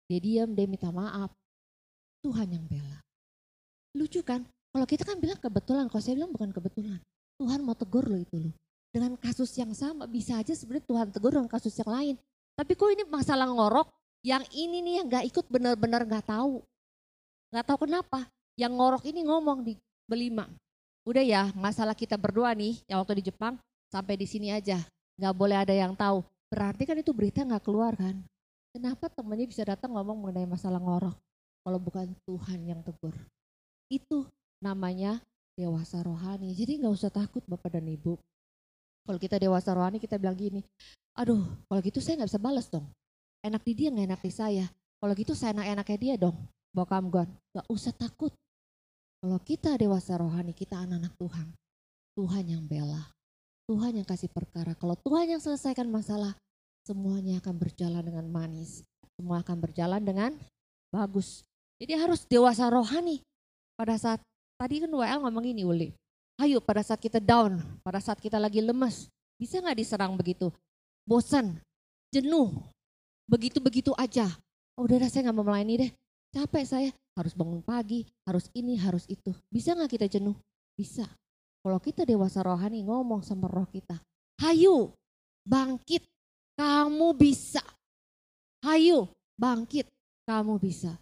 [0.09, 1.29] dia diam, dia minta maaf.
[2.25, 2.99] Tuhan yang bela.
[3.93, 4.43] Lucu kan?
[4.73, 7.01] Kalau kita kan bilang kebetulan, kalau saya bilang bukan kebetulan.
[7.39, 8.55] Tuhan mau tegur loh itu loh.
[8.89, 12.17] Dengan kasus yang sama bisa aja sebenarnya Tuhan tegur dengan kasus yang lain.
[12.57, 13.87] Tapi kok ini masalah ngorok,
[14.27, 16.65] yang ini nih yang gak ikut benar-benar gak tahu.
[17.55, 18.27] Gak tahu kenapa.
[18.59, 19.73] Yang ngorok ini ngomong di
[20.09, 20.51] belima.
[21.07, 23.55] Udah ya masalah kita berdua nih yang waktu di Jepang
[23.93, 24.83] sampai di sini aja.
[25.21, 26.25] Gak boleh ada yang tahu.
[26.51, 28.19] Berarti kan itu berita gak keluar kan.
[28.79, 31.19] Kenapa temannya bisa datang ngomong mengenai masalah ngorok.
[31.67, 33.11] Kalau bukan Tuhan yang tegur.
[33.91, 34.31] Itu
[34.63, 35.19] namanya
[35.59, 36.55] dewasa rohani.
[36.55, 38.15] Jadi nggak usah takut Bapak dan Ibu.
[39.03, 40.63] Kalau kita dewasa rohani kita bilang gini,
[41.19, 42.87] aduh kalau gitu saya nggak bisa balas dong.
[43.43, 44.67] Enak di dia nggak enak di saya.
[45.03, 46.39] Kalau gitu saya enak-enaknya dia dong.
[46.71, 48.31] Bokam gon, nggak usah takut.
[49.19, 51.51] Kalau kita dewasa rohani, kita anak-anak Tuhan.
[52.15, 53.11] Tuhan yang bela.
[53.67, 54.79] Tuhan yang kasih perkara.
[54.79, 56.39] Kalau Tuhan yang selesaikan masalah,
[56.89, 58.81] semuanya akan berjalan dengan manis.
[59.21, 60.33] Semua akan berjalan dengan
[60.89, 61.45] bagus.
[61.77, 63.21] Jadi harus dewasa rohani.
[63.77, 64.25] Pada saat
[64.57, 65.89] tadi kan WL ngomong ini Uli.
[66.41, 70.49] Ayo pada saat kita down, pada saat kita lagi lemes, bisa nggak diserang begitu?
[71.05, 71.61] Bosan,
[72.09, 72.57] jenuh,
[73.29, 74.31] begitu-begitu aja.
[74.79, 75.91] Oh udah saya nggak mau melayani deh,
[76.31, 79.35] capek saya, harus bangun pagi, harus ini, harus itu.
[79.51, 80.39] Bisa nggak kita jenuh?
[80.79, 81.11] Bisa.
[81.59, 83.99] Kalau kita dewasa rohani ngomong sama roh kita,
[84.39, 84.95] hayu,
[85.43, 86.07] bangkit,
[86.59, 87.63] kamu bisa.
[88.67, 89.07] Hayu,
[89.39, 89.87] bangkit,
[90.27, 90.99] kamu bisa.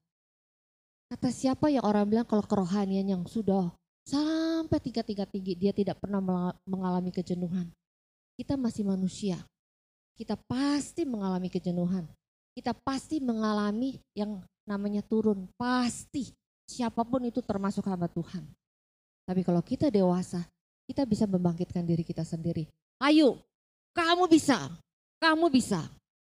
[1.09, 3.73] Kata siapa yang orang bilang kalau kerohanian yang sudah
[4.05, 6.21] sampai tingkat-tingkat tinggi dia tidak pernah
[6.69, 7.73] mengalami kejenuhan.
[8.37, 9.40] Kita masih manusia.
[10.12, 12.05] Kita pasti mengalami kejenuhan.
[12.53, 15.49] Kita pasti mengalami yang namanya turun.
[15.57, 16.29] Pasti.
[16.66, 18.45] Siapa pun itu termasuk hamba Tuhan.
[19.25, 20.45] Tapi kalau kita dewasa,
[20.85, 22.66] kita bisa membangkitkan diri kita sendiri.
[23.01, 23.40] Ayo,
[23.95, 24.69] kamu bisa.
[25.20, 25.85] Kamu bisa.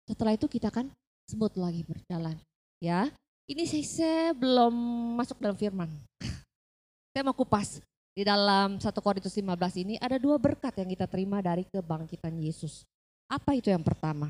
[0.09, 0.89] Setelah itu kita kan
[1.29, 2.35] sebut lagi berjalan.
[2.81, 3.13] Ya,
[3.45, 4.73] ini saya, saya belum
[5.19, 5.89] masuk dalam firman.
[7.11, 7.83] Saya mau kupas.
[8.11, 12.83] Di dalam 1 Korintus 15 ini ada dua berkat yang kita terima dari kebangkitan Yesus.
[13.31, 14.27] Apa itu yang pertama?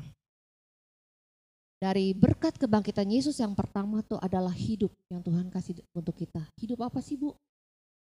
[1.82, 6.46] Dari berkat kebangkitan Yesus yang pertama itu adalah hidup yang Tuhan kasih untuk kita.
[6.62, 7.34] Hidup apa sih Bu?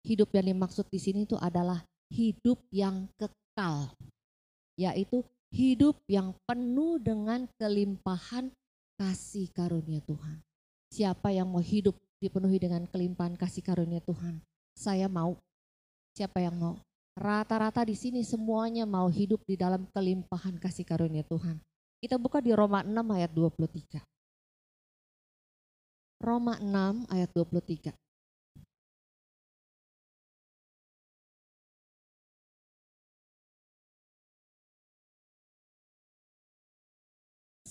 [0.07, 1.83] Hidup yang dimaksud di sini itu adalah
[2.15, 3.91] hidup yang kekal.
[4.79, 8.53] Yaitu hidup yang penuh dengan kelimpahan
[9.01, 10.45] kasih karunia Tuhan.
[10.93, 14.45] Siapa yang mau hidup dipenuhi dengan kelimpahan kasih karunia Tuhan?
[14.77, 15.41] Saya mau.
[16.13, 16.77] Siapa yang mau?
[17.17, 21.57] Rata-rata di sini semuanya mau hidup di dalam kelimpahan kasih karunia Tuhan.
[22.05, 24.05] Kita buka di Roma 6 ayat 23.
[26.21, 27.97] Roma 6 ayat 23.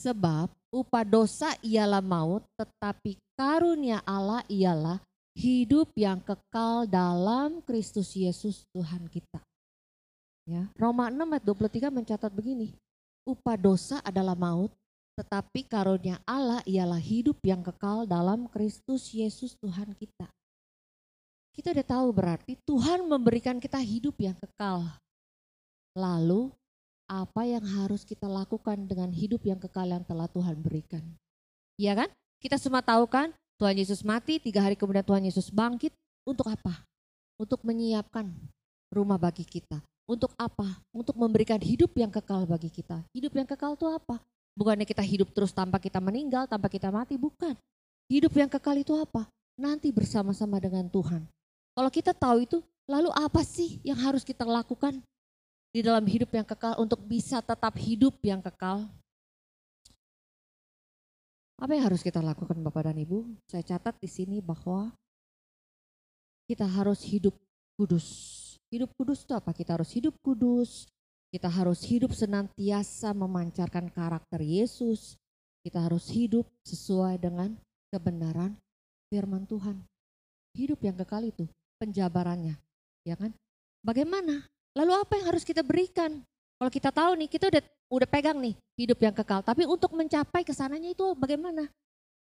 [0.06, 5.02] Sebab upah dosa ialah maut, tetapi karunia Allah ialah
[5.34, 9.41] hidup yang kekal dalam Kristus Yesus Tuhan kita.
[10.46, 12.78] Ya, Roma 6 ayat 23 mencatat begini,
[13.26, 14.70] upah dosa adalah maut,
[15.18, 20.30] tetapi karunia Allah ialah hidup yang kekal dalam Kristus Yesus Tuhan kita.
[21.56, 24.86] kita udah tahu berarti Tuhan memberikan kita hidup yang kekal.
[25.96, 26.52] Lalu
[27.06, 31.02] apa yang harus kita lakukan dengan hidup yang kekal yang telah Tuhan berikan?
[31.78, 32.10] Iya kan?
[32.41, 35.94] Kita semua tahu kan Tuhan Yesus mati, tiga hari kemudian Tuhan Yesus bangkit.
[36.26, 36.82] Untuk apa?
[37.38, 38.34] Untuk menyiapkan
[38.89, 39.78] rumah bagi kita.
[40.10, 40.82] Untuk apa?
[40.89, 43.06] Untuk memberikan hidup yang kekal bagi kita.
[43.13, 44.18] Hidup yang kekal itu apa?
[44.58, 47.54] Bukannya kita hidup terus tanpa kita meninggal, tanpa kita mati, bukan.
[48.10, 49.30] Hidup yang kekal itu apa?
[49.58, 51.26] Nanti bersama-sama dengan Tuhan.
[51.76, 55.02] Kalau kita tahu itu, lalu apa sih yang harus kita lakukan
[55.76, 58.88] di dalam hidup yang kekal untuk bisa tetap hidup yang kekal?
[61.60, 63.28] Apa yang harus kita lakukan Bapak dan Ibu?
[63.52, 64.96] Saya catat di sini bahwa
[66.48, 67.36] kita harus hidup
[67.76, 68.08] kudus.
[68.72, 69.52] Hidup kudus itu apa?
[69.52, 70.88] Kita harus hidup kudus.
[71.28, 75.20] Kita harus hidup senantiasa memancarkan karakter Yesus.
[75.60, 77.52] Kita harus hidup sesuai dengan
[77.92, 78.56] kebenaran
[79.12, 79.84] firman Tuhan.
[80.56, 81.52] Hidup yang kekal itu
[81.84, 82.56] penjabarannya,
[83.04, 83.36] ya kan?
[83.84, 84.48] Bagaimana?
[84.76, 86.20] Lalu apa yang harus kita berikan?
[86.56, 89.40] Kalau kita tahu nih, kita udah udah pegang nih hidup yang kekal.
[89.44, 91.68] Tapi untuk mencapai ke sananya itu bagaimana?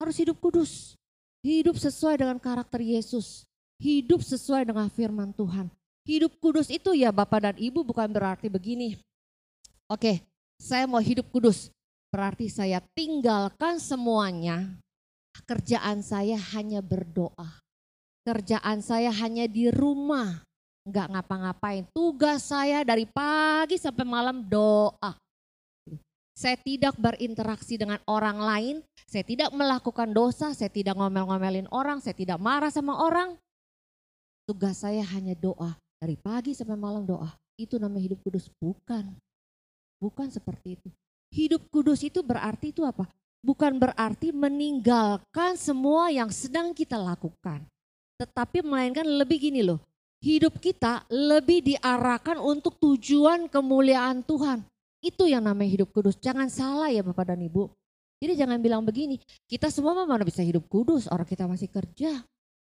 [0.02, 0.98] Harus hidup kudus.
[1.40, 3.46] Hidup sesuai dengan karakter Yesus.
[3.80, 5.70] Hidup sesuai dengan firman Tuhan.
[6.04, 8.98] Hidup kudus itu ya Bapak dan Ibu bukan berarti begini.
[9.86, 10.20] Oke,
[10.58, 11.70] saya mau hidup kudus.
[12.10, 14.74] Berarti saya tinggalkan semuanya.
[15.46, 17.62] Kerjaan saya hanya berdoa
[18.20, 20.44] Kerjaan saya hanya di rumah,
[20.86, 21.84] nggak ngapa-ngapain.
[21.92, 25.16] Tugas saya dari pagi sampai malam doa.
[26.40, 32.16] Saya tidak berinteraksi dengan orang lain, saya tidak melakukan dosa, saya tidak ngomel-ngomelin orang, saya
[32.16, 33.36] tidak marah sama orang.
[34.48, 37.28] Tugas saya hanya doa, dari pagi sampai malam doa.
[37.60, 39.12] Itu namanya hidup kudus, bukan.
[40.00, 40.88] Bukan seperti itu.
[41.28, 43.04] Hidup kudus itu berarti itu apa?
[43.44, 47.68] Bukan berarti meninggalkan semua yang sedang kita lakukan.
[48.16, 49.80] Tetapi melainkan lebih gini loh,
[50.20, 54.64] hidup kita lebih diarahkan untuk tujuan kemuliaan Tuhan.
[55.00, 56.20] Itu yang namanya hidup kudus.
[56.20, 57.72] Jangan salah ya Bapak dan Ibu.
[58.20, 59.16] Jadi jangan bilang begini,
[59.48, 62.20] kita semua mana bisa hidup kudus, orang kita masih kerja,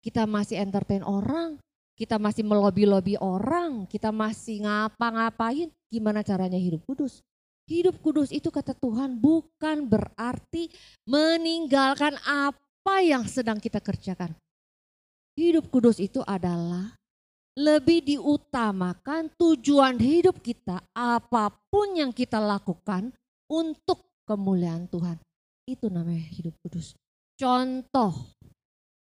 [0.04, 1.56] kita masih entertain orang,
[1.96, 7.24] kita masih melobi-lobi orang, kita masih ngapa-ngapain, gimana caranya hidup kudus?
[7.64, 10.68] Hidup kudus itu kata Tuhan bukan berarti
[11.08, 14.36] meninggalkan apa yang sedang kita kerjakan.
[15.32, 16.97] Hidup kudus itu adalah
[17.58, 23.10] lebih diutamakan tujuan hidup kita apa pun yang kita lakukan
[23.50, 25.18] untuk kemuliaan Tuhan.
[25.66, 26.94] Itu namanya hidup kudus.
[27.34, 28.14] Contoh,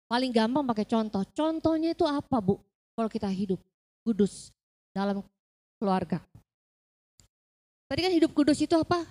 [0.06, 1.26] paling gampang pakai contoh.
[1.34, 2.62] Contohnya itu apa Bu?
[2.94, 3.58] Kalau kita hidup
[4.06, 4.54] kudus
[4.94, 5.18] dalam
[5.82, 6.22] keluarga.
[7.90, 9.02] Tadi kan hidup kudus itu apa?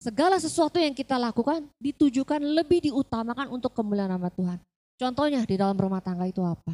[0.00, 4.56] Segala sesuatu yang kita lakukan ditujukan lebih diutamakan untuk kemuliaan nama Tuhan.
[4.96, 6.72] Contohnya di dalam rumah tangga itu apa?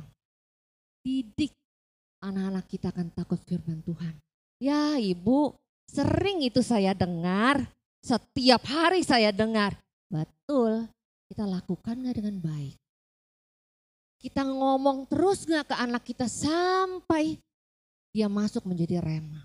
[1.02, 1.50] Didik
[2.22, 4.14] anak-anak kita akan takut firman Tuhan.
[4.62, 5.52] Ya ibu,
[5.90, 7.66] sering itu saya dengar,
[7.98, 9.74] setiap hari saya dengar.
[10.06, 10.86] Betul,
[11.26, 12.78] kita lakukan nggak dengan baik?
[14.22, 17.42] Kita ngomong terus nggak ke anak kita sampai
[18.14, 19.42] dia masuk menjadi rema.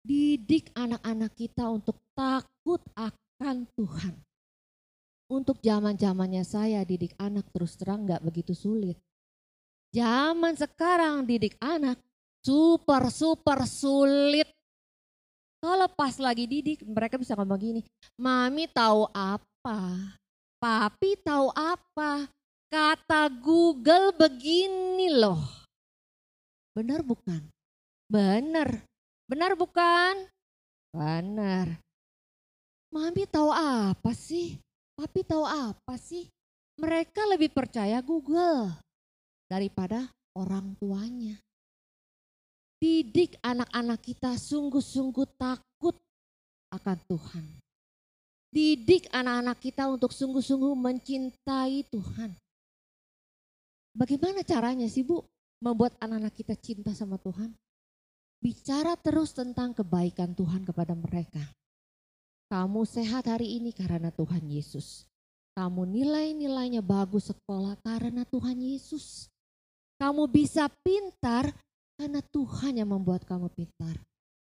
[0.00, 4.14] Didik anak-anak kita untuk takut akan Tuhan.
[5.28, 8.96] Untuk zaman zamannya saya didik anak terus terang nggak begitu sulit.
[9.94, 12.02] Zaman sekarang didik anak
[12.42, 14.50] super super sulit.
[15.62, 17.80] Kalau pas lagi didik mereka bisa ngomong gini,
[18.18, 20.18] mami tahu apa,
[20.58, 22.26] papi tahu apa,
[22.66, 25.38] kata Google begini loh.
[26.74, 27.46] Benar bukan?
[28.10, 28.82] Benar.
[29.30, 30.26] Benar bukan?
[30.90, 31.78] Benar.
[32.90, 34.58] Mami tahu apa sih?
[34.98, 36.26] Tapi tahu apa sih?
[36.82, 38.83] Mereka lebih percaya Google
[39.54, 41.38] daripada orang tuanya.
[42.82, 45.94] Didik anak-anak kita sungguh-sungguh takut
[46.74, 47.44] akan Tuhan.
[48.50, 52.34] Didik anak-anak kita untuk sungguh-sungguh mencintai Tuhan.
[53.94, 55.22] Bagaimana caranya sih Bu
[55.62, 57.54] membuat anak-anak kita cinta sama Tuhan?
[58.42, 61.40] Bicara terus tentang kebaikan Tuhan kepada mereka.
[62.50, 65.06] Kamu sehat hari ini karena Tuhan Yesus.
[65.54, 69.30] Kamu nilai-nilainya bagus sekolah karena Tuhan Yesus.
[70.04, 71.48] Kamu bisa pintar
[71.96, 73.96] karena Tuhan yang membuat kamu pintar.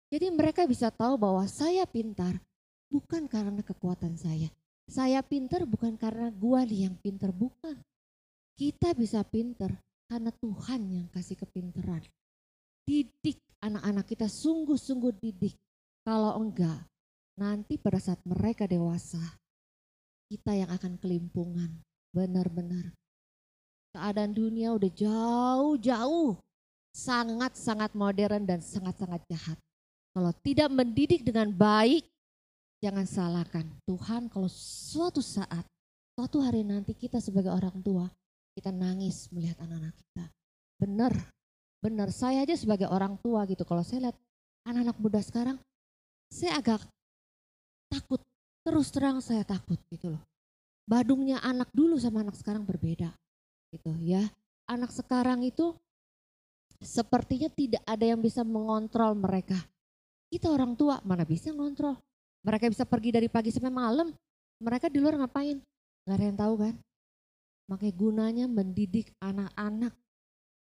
[0.07, 2.39] Jadi mereka bisa tahu bahwa saya pintar
[2.87, 4.47] bukan karena kekuatan saya.
[4.87, 7.75] Saya pintar bukan karena gua nih yang pintar, bukan.
[8.55, 9.75] Kita bisa pintar
[10.07, 12.07] karena Tuhan yang kasih kepintaran.
[12.87, 15.59] Didik anak-anak kita sungguh-sungguh didik.
[16.07, 16.87] Kalau enggak,
[17.35, 19.19] nanti pada saat mereka dewasa,
[20.31, 21.83] kita yang akan kelimpungan.
[22.15, 22.98] Benar-benar.
[23.93, 26.37] Keadaan dunia udah jauh-jauh
[26.93, 29.57] sangat-sangat modern dan sangat-sangat jahat.
[30.13, 32.05] Kalau tidak mendidik dengan baik,
[32.81, 35.63] jangan salahkan Tuhan kalau suatu saat,
[36.17, 38.09] suatu hari nanti kita sebagai orang tua,
[38.57, 40.25] kita nangis melihat anak-anak kita.
[40.79, 41.13] Benar,
[41.79, 42.09] benar.
[42.09, 44.17] Saya aja sebagai orang tua gitu, kalau saya lihat
[44.65, 45.57] anak-anak muda sekarang,
[46.33, 46.81] saya agak
[47.89, 48.21] takut.
[48.59, 50.23] Terus terang saya takut gitu loh.
[50.89, 53.13] Badungnya anak dulu sama anak sekarang berbeda
[53.73, 54.25] gitu ya.
[54.69, 55.73] Anak sekarang itu
[56.79, 59.57] sepertinya tidak ada yang bisa mengontrol mereka.
[60.29, 61.97] Kita orang tua mana bisa ngontrol.
[62.45, 64.13] Mereka bisa pergi dari pagi sampai malam.
[64.61, 65.57] Mereka di luar ngapain?
[66.05, 66.75] Gak ada yang tahu kan.
[67.69, 69.93] Makanya gunanya mendidik anak-anak.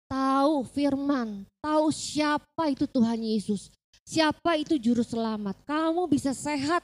[0.08, 3.68] Tahu firman, tahu siapa itu Tuhan Yesus.
[4.08, 5.68] Siapa itu juru selamat.
[5.68, 6.80] Kamu bisa sehat,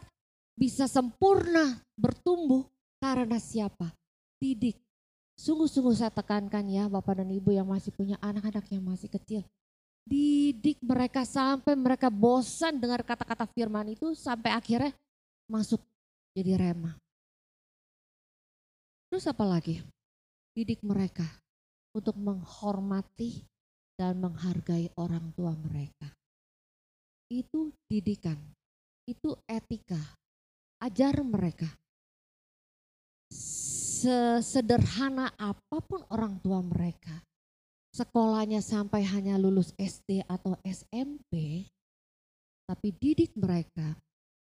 [0.52, 2.68] bisa sempurna, bertumbuh
[3.00, 3.96] karena siapa?
[4.36, 4.83] Didik.
[5.34, 9.42] Sungguh-sungguh saya tekankan ya Bapak dan Ibu yang masih punya anak-anak yang masih kecil.
[10.04, 14.92] Didik mereka sampai mereka bosan dengar kata-kata firman itu sampai akhirnya
[15.50, 15.82] masuk
[16.36, 16.94] jadi rema.
[19.10, 19.82] Terus apa lagi?
[20.54, 21.26] Didik mereka
[21.90, 23.42] untuk menghormati
[23.98, 26.14] dan menghargai orang tua mereka.
[27.26, 28.38] Itu didikan,
[29.08, 29.98] itu etika.
[30.78, 31.70] Ajar mereka
[34.04, 37.24] sesederhana apa pun orang tua mereka,
[37.96, 41.64] sekolahnya sampai hanya lulus SD atau SMP,
[42.68, 43.96] tapi didik mereka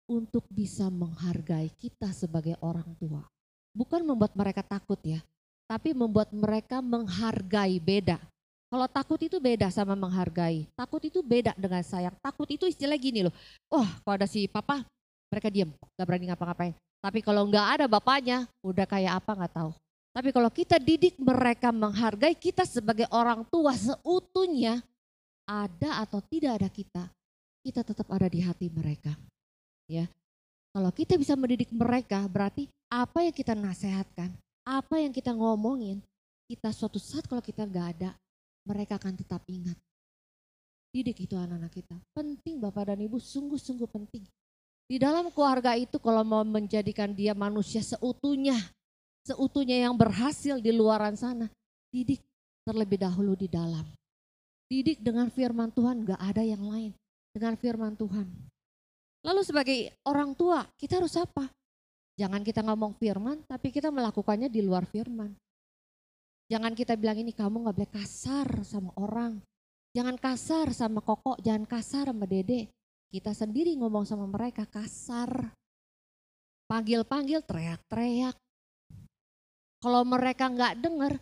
[0.08, 3.20] untuk bisa menghargai kita sebagai orang tua.
[3.76, 5.20] Bukan membuat mereka takut ya,
[5.68, 8.16] tapi membuat mereka menghargai beda.
[8.70, 10.64] Kalau takut itu beda sama menghargai.
[10.78, 12.14] Takut itu beda dengan sayang.
[12.22, 13.34] Takut itu istilah gini loh.
[13.68, 14.86] Oh kalau ada si papa,
[15.28, 16.74] mereka diam, gak berani ngapa-ngapain.
[17.00, 19.72] Tapi kalau nggak ada bapaknya, udah kayak apa nggak tahu.
[20.10, 24.84] Tapi kalau kita didik mereka menghargai kita sebagai orang tua seutuhnya,
[25.48, 27.04] ada atau tidak ada kita,
[27.64, 29.16] kita tetap ada di hati mereka.
[29.88, 30.06] Ya,
[30.70, 34.30] kalau kita bisa mendidik mereka, berarti apa yang kita nasihatkan,
[34.62, 35.98] apa yang kita ngomongin,
[36.46, 38.10] kita suatu saat kalau kita nggak ada,
[38.66, 39.78] mereka akan tetap ingat.
[40.90, 41.96] Didik itu anak-anak kita.
[42.14, 44.26] Penting Bapak dan Ibu, sungguh-sungguh penting.
[44.90, 48.59] Di dalam keluarga itu kalau mau menjadikan dia manusia seutuhnya,
[49.22, 51.46] seutuhnya yang berhasil di luaran sana,
[51.94, 52.18] didik
[52.66, 53.87] terlebih dahulu di dalam.
[54.66, 56.90] Didik dengan firman Tuhan, gak ada yang lain.
[57.31, 58.26] Dengan firman Tuhan.
[59.22, 61.46] Lalu sebagai orang tua, kita harus apa?
[62.18, 65.31] Jangan kita ngomong firman, tapi kita melakukannya di luar firman.
[66.50, 69.38] Jangan kita bilang ini kamu gak boleh kasar sama orang.
[69.94, 72.66] Jangan kasar sama kokok, jangan kasar sama dede.
[73.10, 75.50] Kita sendiri ngomong sama mereka kasar.
[76.70, 78.38] Panggil-panggil, teriak-teriak.
[79.82, 81.18] Kalau mereka nggak dengar,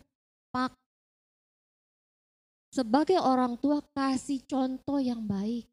[0.53, 0.77] pak.
[2.69, 5.65] Sebagai orang tua kasih contoh yang baik.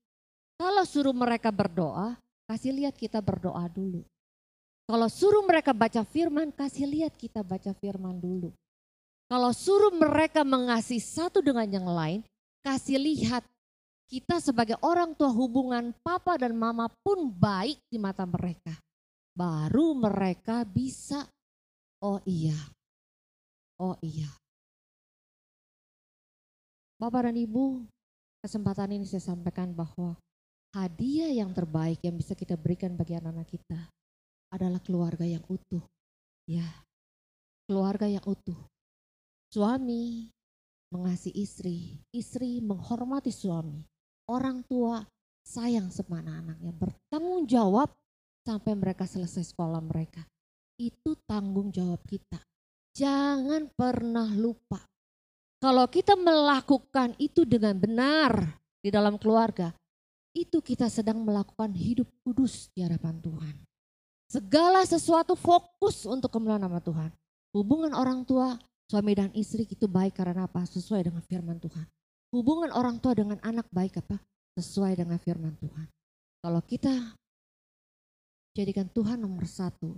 [0.57, 2.16] Kalau suruh mereka berdoa,
[2.48, 4.00] kasih lihat kita berdoa dulu.
[4.88, 8.57] Kalau suruh mereka baca firman, kasih lihat kita baca firman dulu.
[9.29, 12.22] Kalau suruh mereka mengasihi satu dengan yang lain,
[12.62, 13.42] kasih lihat
[14.07, 18.75] kita sebagai orang tua hubungan papa dan mama pun baik di mata mereka.
[19.37, 21.27] Baru mereka bisa,
[22.01, 22.57] oh iya,
[23.83, 24.31] oh iya.
[26.97, 27.85] Bapak dan Ibu,
[28.40, 30.16] kesempatan ini saya sampaikan bahwa
[30.73, 33.81] hadiah yang terbaik yang bisa kita berikan bagi anak-anak kita
[34.49, 35.85] adalah keluarga yang utuh.
[36.49, 36.64] Ya,
[37.69, 38.57] keluarga yang utuh.
[39.53, 40.33] Suami
[40.95, 41.79] mengasihi istri,
[42.14, 43.83] istri menghormati suami,
[44.31, 45.03] orang tua
[45.47, 47.95] sayang sama anak-anaknya, bertanggung jawab
[48.43, 50.27] sampai mereka selesai sekolah mereka.
[50.77, 52.43] Itu tanggung jawab kita.
[52.95, 54.83] Jangan pernah lupa.
[55.57, 59.73] Kalau kita melakukan itu dengan benar di dalam keluarga,
[60.37, 63.57] itu kita sedang melakukan hidup kudus di hadapan Tuhan.
[64.29, 67.09] Segala sesuatu fokus untuk kemuliaan nama Tuhan.
[67.57, 68.53] Hubungan orang tua,
[68.85, 70.61] suami dan istri itu baik karena apa?
[70.69, 71.88] Sesuai dengan firman Tuhan.
[72.35, 74.18] Hubungan orang tua dengan anak baik apa?
[74.58, 75.87] Sesuai dengan firman Tuhan.
[76.42, 76.92] Kalau kita
[78.56, 79.94] jadikan Tuhan nomor satu,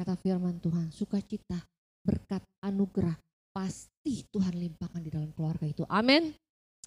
[0.00, 1.60] kata firman Tuhan, sukacita,
[2.02, 3.14] berkat, anugerah,
[3.52, 5.84] pasti Tuhan limpahkan di dalam keluarga itu.
[5.86, 6.34] Amin.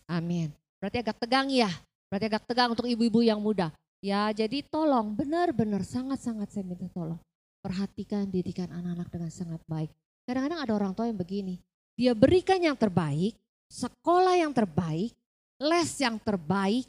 [0.09, 0.51] Amin.
[0.82, 1.72] Berarti agak tegang ya.
[2.11, 3.72] Berarti agak tegang untuk ibu-ibu yang muda.
[4.03, 7.20] Ya jadi tolong benar-benar sangat-sangat saya minta tolong.
[7.64, 9.88] Perhatikan didikan anak-anak dengan sangat baik.
[10.28, 11.55] Kadang-kadang ada orang tua yang begini.
[11.95, 13.39] Dia berikan yang terbaik,
[13.74, 15.18] sekolah yang terbaik,
[15.58, 16.86] les yang terbaik,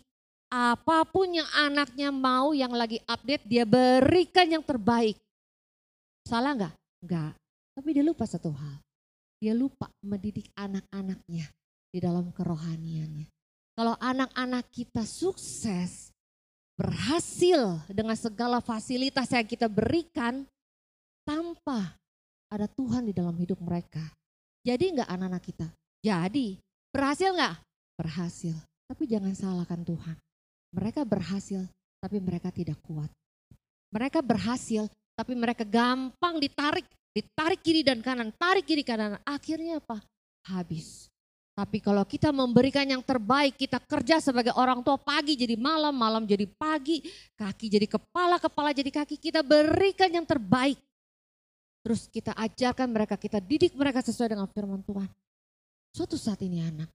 [0.52, 5.16] apa pun yang anaknya mau yang lagi update dia berikan yang terbaik.
[6.28, 6.74] Salah nggak?
[7.00, 7.32] Enggak.
[7.74, 8.76] Tapi dia lupa satu hal.
[9.44, 11.52] dia lupa mendidik anak-anaknya
[11.92, 13.28] di dalam kerohaniannya.
[13.76, 16.16] Kalau anak-anak kita sukses,
[16.80, 20.48] berhasil dengan segala fasilitas yang kita berikan,
[21.28, 21.92] tanpa
[22.48, 24.00] ada Tuhan di dalam hidup mereka.
[24.64, 25.68] Jadi enggak anak-anak kita?
[26.00, 26.63] Jadi,
[26.94, 27.58] berhasil enggak?
[27.98, 28.54] Berhasil.
[28.86, 30.16] Tapi jangan salahkan Tuhan.
[30.70, 31.66] Mereka berhasil,
[31.98, 33.10] tapi mereka tidak kuat.
[33.90, 34.86] Mereka berhasil,
[35.18, 39.18] tapi mereka gampang ditarik, ditarik kiri dan kanan, tarik kiri kanan.
[39.26, 39.98] Akhirnya apa?
[40.46, 41.10] Habis.
[41.54, 46.26] Tapi kalau kita memberikan yang terbaik, kita kerja sebagai orang tua pagi jadi malam, malam
[46.26, 46.98] jadi pagi,
[47.38, 50.74] kaki jadi kepala, kepala jadi kaki, kita berikan yang terbaik.
[51.86, 55.06] Terus kita ajarkan mereka, kita didik mereka sesuai dengan firman Tuhan.
[55.94, 56.90] Suatu saat ini anak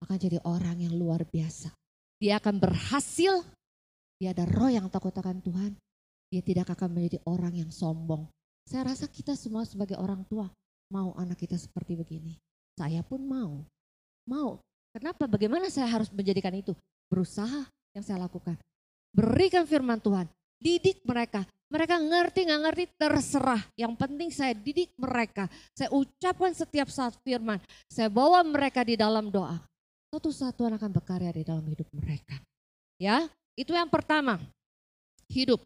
[0.00, 1.68] akan jadi orang yang luar biasa.
[2.16, 3.44] Dia akan berhasil,
[4.16, 5.76] dia ada roh yang takut akan Tuhan.
[6.32, 8.24] Dia tidak akan menjadi orang yang sombong.
[8.64, 10.48] Saya rasa kita semua sebagai orang tua
[10.88, 12.40] mau anak kita seperti begini.
[12.80, 13.60] Saya pun mau.
[14.24, 14.56] Mau.
[14.96, 15.28] Kenapa?
[15.28, 16.72] Bagaimana saya harus menjadikan itu?
[17.12, 18.56] Berusaha yang saya lakukan.
[19.12, 20.24] Berikan firman Tuhan.
[20.60, 21.48] Didik mereka.
[21.70, 23.62] Mereka ngerti nggak ngerti terserah.
[23.78, 25.48] Yang penting saya didik mereka.
[25.72, 27.56] Saya ucapkan setiap saat firman.
[27.88, 29.56] Saya bawa mereka di dalam doa.
[30.10, 32.36] Suatu saat Tuhan akan berkarya di dalam hidup mereka.
[32.98, 34.42] Ya, itu yang pertama.
[35.30, 35.62] Hidup.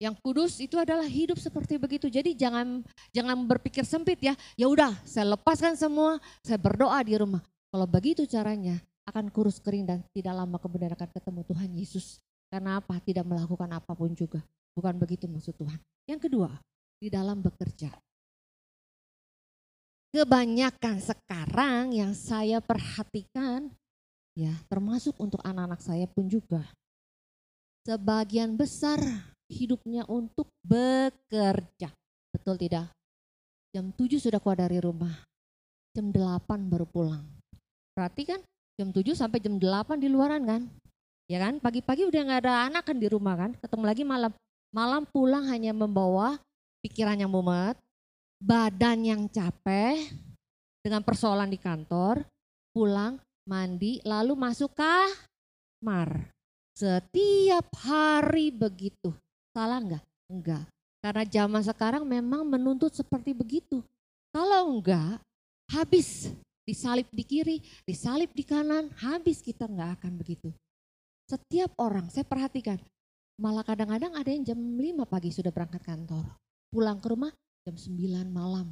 [0.00, 2.10] Yang kudus itu adalah hidup seperti begitu.
[2.10, 2.82] Jadi jangan
[3.14, 4.34] jangan berpikir sempit ya.
[4.58, 7.44] Ya udah, saya lepaskan semua, saya berdoa di rumah.
[7.70, 12.06] Kalau begitu caranya akan kurus kering dan tidak lama kemudian akan ketemu Tuhan Yesus.
[12.50, 12.98] Karena apa?
[12.98, 14.42] Tidak melakukan apa pun juga.
[14.74, 15.78] Bukan begitu maksud Tuhan.
[16.10, 16.50] Yang kedua,
[16.98, 17.94] di dalam bekerja.
[20.10, 23.70] Kebanyakan sekarang yang saya perhatikan,
[24.34, 26.66] ya termasuk untuk anak-anak saya pun juga.
[27.86, 28.98] Sebagian besar
[29.46, 31.94] hidupnya untuk bekerja.
[32.34, 32.90] Betul tidak?
[33.70, 35.14] Jam 7 sudah keluar dari rumah.
[35.94, 37.26] Jam 8 baru pulang
[37.94, 38.40] Berarti kan
[38.78, 40.62] jam 7 sampai jam 8 di luaran kan?
[41.30, 44.34] Ya kan, pagi-pagi udah nggak ada anak kan di rumah kan, ketemu lagi malam.
[44.74, 46.42] Malam pulang hanya membawa
[46.82, 47.78] pikiran yang mumet,
[48.42, 50.10] badan yang capek,
[50.82, 52.26] dengan persoalan di kantor,
[52.74, 56.34] pulang, mandi, lalu masuk kamar.
[56.74, 59.14] Setiap hari begitu.
[59.54, 60.02] Salah enggak?
[60.26, 60.66] Enggak.
[60.98, 63.86] Karena zaman sekarang memang menuntut seperti begitu.
[64.34, 65.22] Kalau enggak,
[65.70, 66.34] habis
[66.66, 67.56] disalib di kiri,
[67.86, 70.50] disalib di kanan, habis kita nggak akan begitu.
[71.30, 72.74] Setiap orang, saya perhatikan,
[73.38, 76.26] malah kadang-kadang ada yang jam 5 pagi sudah berangkat kantor.
[76.74, 77.30] Pulang ke rumah
[77.62, 78.66] jam 9 malam.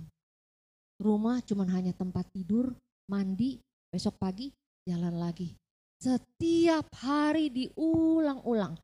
[0.98, 2.74] Rumah cuma hanya tempat tidur,
[3.06, 3.62] mandi,
[3.94, 4.50] besok pagi
[4.90, 5.54] jalan lagi.
[6.02, 8.74] Setiap hari diulang-ulang.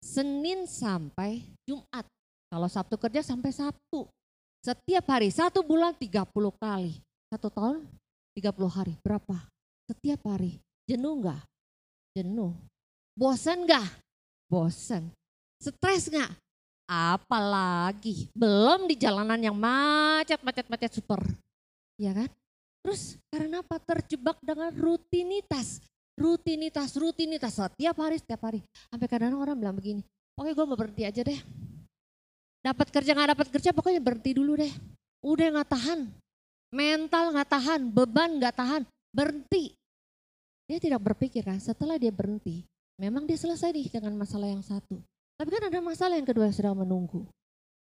[0.00, 2.08] Senin sampai Jumat.
[2.48, 4.08] Kalau Sabtu kerja sampai Sabtu.
[4.64, 6.24] Setiap hari, satu bulan 30
[6.56, 6.96] kali.
[7.28, 7.84] Satu tahun
[8.32, 9.44] 30 hari, berapa?
[9.92, 10.56] Setiap hari.
[10.88, 11.44] Jenuh enggak?
[12.16, 12.69] Jenuh.
[13.20, 13.84] Bosan enggak?
[14.48, 15.12] Bosan.
[15.60, 16.32] Stres enggak?
[16.88, 21.20] Apalagi belum di jalanan yang macet-macet-macet super.
[22.00, 22.32] Ya kan?
[22.80, 23.76] Terus karena apa?
[23.76, 25.84] Terjebak dengan rutinitas.
[26.16, 27.60] Rutinitas, rutinitas.
[27.60, 28.64] Setiap hari, setiap hari.
[28.88, 30.00] Sampai kadang orang bilang begini,
[30.40, 31.36] oke gue mau berhenti aja deh.
[32.64, 34.72] Dapat kerja nggak dapat kerja pokoknya berhenti dulu deh.
[35.20, 36.08] Udah nggak tahan
[36.70, 39.74] mental nggak tahan, beban nggak tahan, berhenti.
[40.70, 42.62] Dia tidak berpikir kan setelah dia berhenti,
[43.00, 45.00] memang dia selesai nih dengan masalah yang satu.
[45.40, 47.24] Tapi kan ada masalah yang kedua yang sedang menunggu.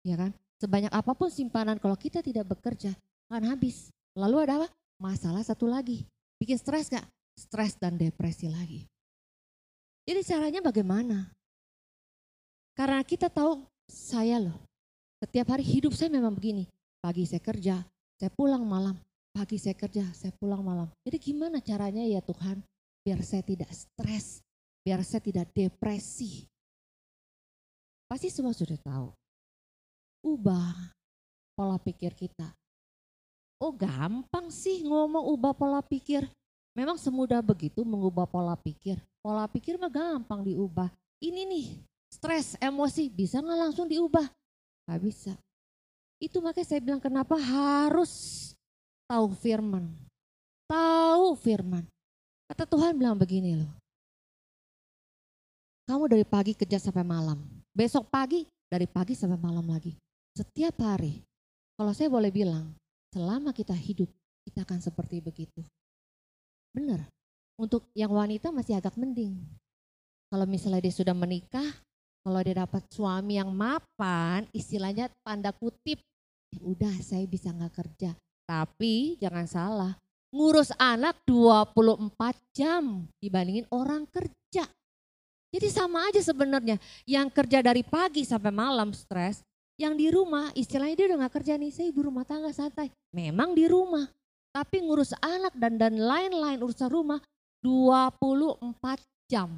[0.08, 0.32] Ya kan?
[0.64, 2.96] Sebanyak apa pun simpanan kalau kita tidak bekerja
[3.28, 3.92] akan habis.
[4.16, 4.68] Lalu ada apa?
[4.96, 6.08] Masalah satu lagi.
[6.40, 7.04] Bikin stres gak?
[7.36, 8.88] Stres dan depresi lagi.
[10.08, 11.28] Jadi caranya bagaimana?
[12.80, 13.60] Karena kita tahu
[13.92, 14.56] saya loh,
[15.20, 16.64] setiap hari hidup saya memang begini.
[17.04, 17.76] Pagi saya kerja,
[18.16, 18.96] saya pulang malam,
[19.36, 20.88] pagi saya kerja, saya pulang malam.
[21.04, 22.64] Jadi gimana caranya ya Tuhan?
[23.04, 24.44] Biar saya tidak stres,
[24.84, 26.48] biar saya tidak depresi.
[28.10, 29.10] Pasti semua sudah tahu.
[30.26, 30.76] Ubah
[31.54, 32.48] pola pikir kita.
[33.60, 36.24] Oh gampang sih ngomong ubah pola pikir.
[36.74, 38.96] Memang semudah begitu mengubah pola pikir.
[39.20, 40.88] Pola pikir mah gampang diubah.
[41.20, 41.68] Ini nih,
[42.08, 44.24] stres, emosi, bisa nggak langsung diubah?
[44.88, 45.34] Gak bisa.
[46.24, 48.12] Itu makanya saya bilang kenapa harus
[49.12, 49.92] tahu firman.
[50.72, 51.84] Tahu firman.
[52.48, 53.72] Kata Tuhan bilang begini loh.
[55.90, 57.42] Kamu dari pagi kerja sampai malam.
[57.74, 59.98] Besok pagi dari pagi sampai malam lagi.
[60.38, 61.26] Setiap hari.
[61.74, 62.78] Kalau saya boleh bilang,
[63.10, 64.06] selama kita hidup,
[64.46, 65.66] kita akan seperti begitu.
[66.78, 67.10] Benar.
[67.58, 69.42] Untuk yang wanita masih agak mending.
[70.30, 71.66] Kalau misalnya dia sudah menikah,
[72.22, 75.98] kalau dia dapat suami yang mapan, istilahnya tanda kutip,
[76.54, 78.14] ya udah saya bisa nggak kerja.
[78.46, 79.98] Tapi jangan salah,
[80.30, 82.14] ngurus anak 24
[82.54, 84.70] jam dibandingin orang kerja.
[85.50, 86.78] Jadi sama aja sebenarnya,
[87.10, 89.42] yang kerja dari pagi sampai malam stres,
[89.82, 92.94] yang di rumah istilahnya dia udah gak kerja nih, saya ibu rumah tangga santai.
[93.10, 94.06] Memang di rumah,
[94.54, 97.18] tapi ngurus anak dan dan lain-lain urusan rumah
[97.66, 99.50] 24 jam.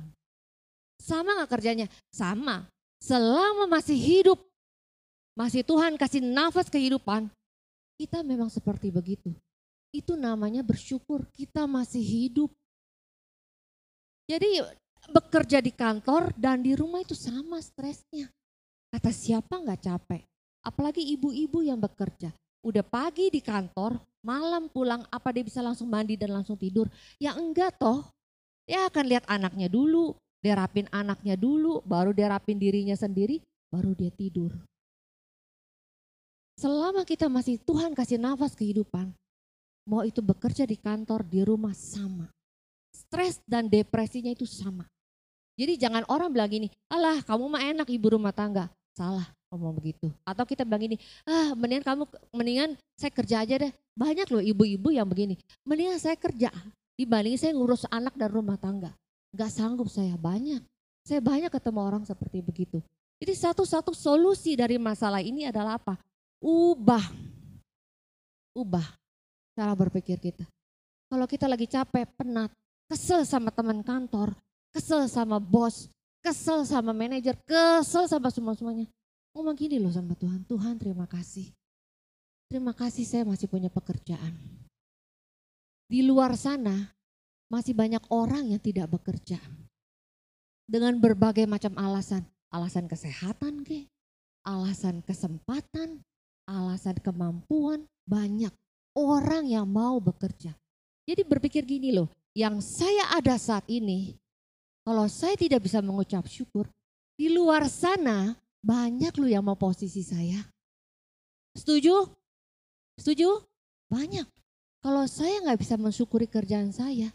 [1.02, 1.92] Sama gak kerjanya?
[2.14, 2.70] Sama.
[3.04, 4.40] Selama masih hidup,
[5.36, 7.28] masih Tuhan kasih nafas kehidupan,
[8.00, 9.36] kita memang seperti begitu.
[9.92, 12.50] Itu namanya bersyukur kita masih hidup.
[14.30, 14.64] Jadi
[15.10, 18.30] bekerja di kantor dan di rumah itu sama stresnya.
[18.92, 20.22] Kata siapa nggak capek?
[20.62, 22.30] Apalagi ibu-ibu yang bekerja.
[22.62, 26.86] Udah pagi di kantor, malam pulang, apa dia bisa langsung mandi dan langsung tidur?
[27.18, 28.06] Ya enggak toh.
[28.70, 30.14] Dia akan lihat anaknya dulu,
[30.46, 33.42] dia rapin anaknya dulu, baru dia rapin dirinya sendiri,
[33.74, 34.54] baru dia tidur.
[36.62, 39.10] Selama kita masih Tuhan kasih nafas kehidupan,
[39.90, 42.30] Mau itu bekerja di kantor, di rumah sama.
[43.12, 44.88] Stres dan depresinya itu sama.
[45.60, 48.72] Jadi jangan orang bilang gini, alah kamu mah enak ibu rumah tangga.
[48.96, 50.08] Salah ngomong begitu.
[50.24, 50.98] Atau kita bilang gini,
[51.28, 53.72] ah mendingan kamu, mendingan saya kerja aja deh.
[53.92, 55.36] Banyak loh ibu-ibu yang begini,
[55.68, 56.56] mendingan saya kerja
[56.96, 58.96] dibanding saya ngurus anak dan rumah tangga.
[59.36, 60.64] Gak sanggup saya banyak.
[61.04, 62.80] Saya banyak ketemu orang seperti begitu.
[63.20, 66.00] Jadi satu-satu solusi dari masalah ini adalah apa?
[66.40, 67.12] Ubah.
[68.56, 68.88] Ubah
[69.52, 70.48] cara berpikir kita.
[71.12, 72.52] Kalau kita lagi capek, penat,
[72.92, 74.36] kesel sama teman kantor,
[74.76, 75.88] kesel sama bos,
[76.20, 78.92] kesel sama manajer, kesel sama semua-semuanya.
[79.32, 81.48] Ngomong gini loh sama Tuhan, Tuhan terima kasih.
[82.52, 84.36] Terima kasih saya masih punya pekerjaan.
[85.88, 86.92] Di luar sana
[87.48, 89.40] masih banyak orang yang tidak bekerja.
[90.68, 92.28] Dengan berbagai macam alasan.
[92.52, 93.88] Alasan kesehatan ke,
[94.44, 96.04] alasan kesempatan,
[96.44, 98.52] alasan kemampuan, banyak
[99.00, 100.52] orang yang mau bekerja.
[101.08, 104.16] Jadi berpikir gini loh, yang saya ada saat ini,
[104.88, 106.68] kalau saya tidak bisa mengucap syukur,
[107.20, 110.42] di luar sana banyak loh yang mau posisi saya.
[111.54, 112.08] Setuju?
[112.98, 113.30] Setuju?
[113.92, 114.26] Banyak.
[114.82, 117.14] Kalau saya nggak bisa mensyukuri kerjaan saya,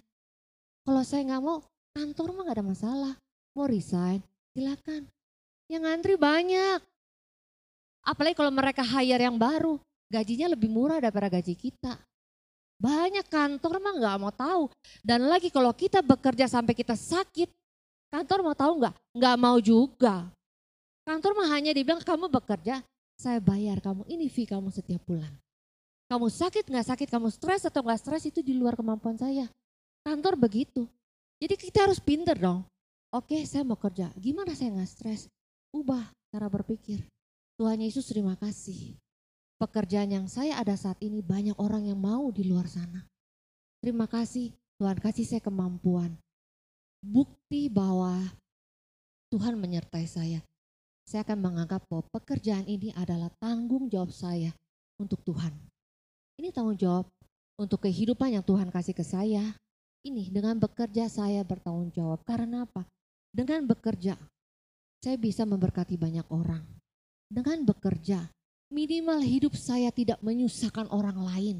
[0.87, 1.65] kalau saya nggak mau,
[1.97, 3.15] kantor mah nggak ada masalah.
[3.57, 4.23] Mau resign,
[4.55, 5.09] silakan.
[5.67, 6.79] Yang ngantri banyak.
[8.07, 11.99] Apalagi kalau mereka hire yang baru gajinya lebih murah daripada gaji kita.
[12.77, 14.63] Banyak kantor mah nggak mau tahu.
[15.01, 17.49] Dan lagi kalau kita bekerja sampai kita sakit,
[18.13, 18.95] kantor mau tahu nggak?
[19.17, 20.29] Nggak mau juga.
[21.07, 22.83] Kantor mah hanya dibilang kamu bekerja,
[23.17, 25.31] saya bayar kamu, ini fee kamu setiap bulan.
[26.07, 29.49] Kamu sakit nggak sakit, kamu stres atau nggak stres itu di luar kemampuan saya.
[30.05, 30.85] Kantor begitu.
[31.41, 32.63] Jadi kita harus pinter dong.
[33.15, 35.31] Oke saya mau kerja, gimana saya nggak stres?
[35.73, 37.07] Ubah cara berpikir.
[37.57, 38.99] Tuhan Yesus terima kasih
[39.57, 43.05] pekerjaan yang saya ada saat ini banyak orang yang mau di luar sana.
[43.81, 46.13] Terima kasih Tuhan kasih saya kemampuan.
[47.01, 48.21] Bukti bahwa
[49.33, 50.41] Tuhan menyertai saya.
[51.07, 54.51] Saya akan menganggap bahwa pekerjaan ini adalah tanggung jawab saya
[54.99, 55.55] untuk Tuhan.
[56.37, 57.07] Ini tanggung jawab
[57.57, 59.55] untuk kehidupan yang Tuhan kasih ke saya.
[60.03, 62.27] Ini dengan bekerja saya bertanggung jawab.
[62.27, 62.85] Karena apa?
[63.31, 64.19] Dengan bekerja
[65.01, 66.67] saya bisa memberkati banyak orang.
[67.31, 68.27] Dengan bekerja
[68.71, 71.57] minimal hidup saya tidak menyusahkan orang lain.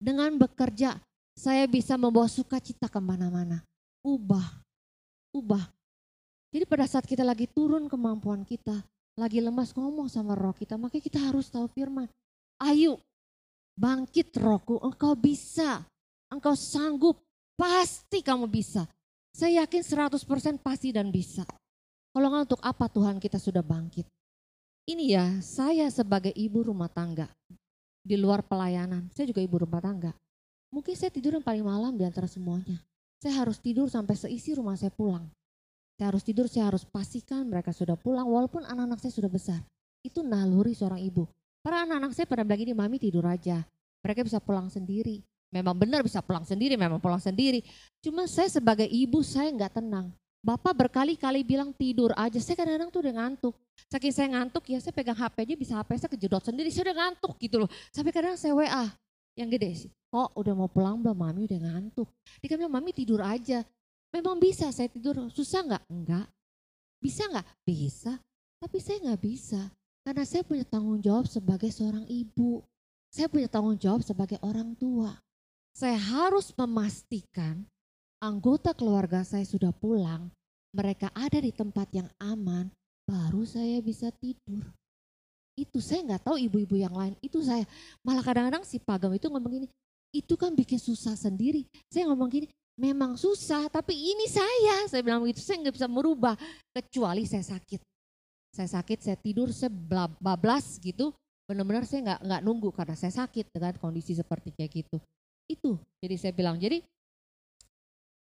[0.00, 1.00] Dengan bekerja,
[1.34, 3.64] saya bisa membawa sukacita ke mana-mana.
[4.04, 4.62] Ubah,
[5.34, 5.64] ubah.
[6.54, 8.78] Jadi pada saat kita lagi turun kemampuan kita,
[9.18, 12.06] lagi lemas ngomong sama roh kita, maka kita harus tahu firman.
[12.62, 13.02] Ayo,
[13.74, 15.82] bangkit rohku, engkau bisa,
[16.30, 17.18] engkau sanggup,
[17.58, 18.86] pasti kamu bisa.
[19.34, 21.42] Saya yakin 100% pasti dan bisa.
[22.14, 24.06] Kalau untuk apa Tuhan kita sudah bangkit?
[24.84, 27.28] Ini ya saya sebagai ibu rumah tangga
[28.04, 30.12] di luar pelayanan, saya juga ibu rumah tangga.
[30.68, 32.76] Mungkin saya tidur yang paling malam di antara semuanya.
[33.16, 35.24] Saya harus tidur sampai seisi rumah saya pulang.
[35.96, 39.60] Saya harus tidur, saya harus pastikan mereka sudah pulang walaupun anak-anak saya sudah besar.
[40.04, 41.24] Itu naluri seorang ibu.
[41.64, 43.64] Para anak-anak saya pada bilang ini, mami tidur aja.
[44.04, 45.24] Mereka bisa pulang sendiri.
[45.48, 47.64] Memang benar bisa pulang sendiri, memang pulang sendiri.
[48.04, 50.12] Cuma saya sebagai ibu saya nggak tenang.
[50.44, 52.36] Bapak berkali-kali bilang tidur aja.
[52.36, 53.54] Saya kadang-kadang tuh udah ngantuk.
[53.88, 56.68] Saking saya ngantuk ya saya pegang HP aja bisa HP saya kejedot sendiri.
[56.68, 57.70] Saya udah ngantuk gitu loh.
[57.88, 58.92] Sampai kadang saya WA
[59.40, 59.90] yang gede sih.
[60.12, 62.12] Kok udah mau pulang belum mami udah ngantuk.
[62.44, 63.64] Dia bilang mami tidur aja.
[64.12, 65.16] Memang bisa saya tidur.
[65.32, 65.82] Susah nggak?
[65.88, 66.28] Enggak.
[67.00, 67.48] Bisa nggak?
[67.64, 68.12] Bisa.
[68.60, 69.72] Tapi saya nggak bisa.
[70.04, 72.60] Karena saya punya tanggung jawab sebagai seorang ibu.
[73.08, 75.08] Saya punya tanggung jawab sebagai orang tua.
[75.72, 77.64] Saya harus memastikan
[78.24, 80.32] anggota keluarga saya sudah pulang,
[80.72, 82.72] mereka ada di tempat yang aman,
[83.04, 84.64] baru saya bisa tidur.
[85.54, 87.14] itu saya nggak tahu ibu-ibu yang lain.
[87.22, 87.62] Itu saya
[88.02, 89.68] malah kadang-kadang si pagam itu ngomong gini
[90.10, 91.62] itu kan bikin susah sendiri.
[91.90, 94.90] Saya ngomong gini memang susah tapi ini saya.
[94.90, 96.34] Saya bilang begitu saya nggak bisa merubah
[96.74, 97.78] kecuali saya sakit.
[98.50, 99.70] Saya sakit saya tidur saya
[100.18, 101.14] bablas gitu.
[101.46, 104.98] Benar-benar saya nggak nggak nunggu karena saya sakit dengan kondisi seperti kayak gitu.
[105.46, 106.58] Itu jadi saya bilang.
[106.58, 106.82] Jadi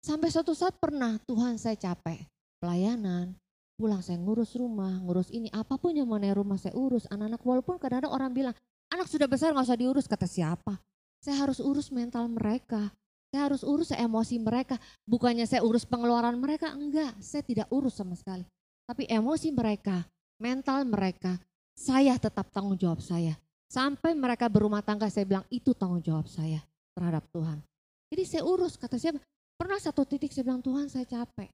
[0.05, 2.21] sampai suatu saat pernah Tuhan saya capek
[2.61, 3.33] pelayanan
[3.75, 7.75] pulang saya ngurus rumah, ngurus ini, apa pun yang mengenai rumah saya urus, anak-anak walaupun
[7.75, 8.55] kadang-kadang orang bilang,
[8.87, 10.79] anak sudah besar nggak usah diurus, kata siapa?
[11.19, 12.87] Saya harus urus mental mereka,
[13.35, 18.15] saya harus urus emosi mereka, bukannya saya urus pengeluaran mereka, enggak, saya tidak urus sama
[18.15, 18.47] sekali.
[18.87, 20.07] Tapi emosi mereka,
[20.39, 21.35] mental mereka,
[21.75, 23.35] saya tetap tanggung jawab saya.
[23.67, 26.63] Sampai mereka berumah tangga, saya bilang itu tanggung jawab saya
[26.95, 27.59] terhadap Tuhan.
[28.07, 29.19] Jadi saya urus, kata siapa?
[29.55, 31.49] Pernah satu titik saya bilang, Tuhan saya capek.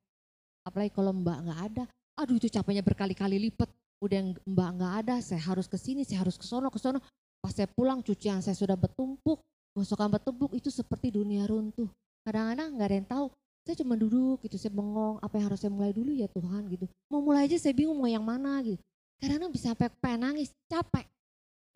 [0.66, 1.84] Apalagi kalau mbak nggak ada,
[2.20, 3.70] Aduh itu capeknya berkali-kali lipat.
[4.02, 7.02] Udah mbak nggak ada, saya harus ke sini, saya harus ke sono, ke sono.
[7.42, 9.42] Pas saya pulang cucian saya sudah bertumpuk,
[9.74, 11.90] gosokan bertumpuk itu seperti dunia runtuh.
[12.22, 13.26] Kadang-kadang nggak ada yang tahu.
[13.62, 16.86] Saya cuma duduk gitu, saya bengong, apa yang harus saya mulai dulu ya Tuhan gitu.
[17.14, 18.82] Mau mulai aja saya bingung mau yang mana gitu.
[19.22, 21.06] Kadang-kadang bisa sampai pengen nangis, capek.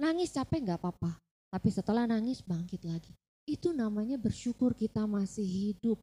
[0.01, 1.21] Nangis capek nggak apa-apa.
[1.53, 3.13] Tapi setelah nangis bangkit lagi.
[3.45, 6.01] Itu namanya bersyukur kita masih hidup.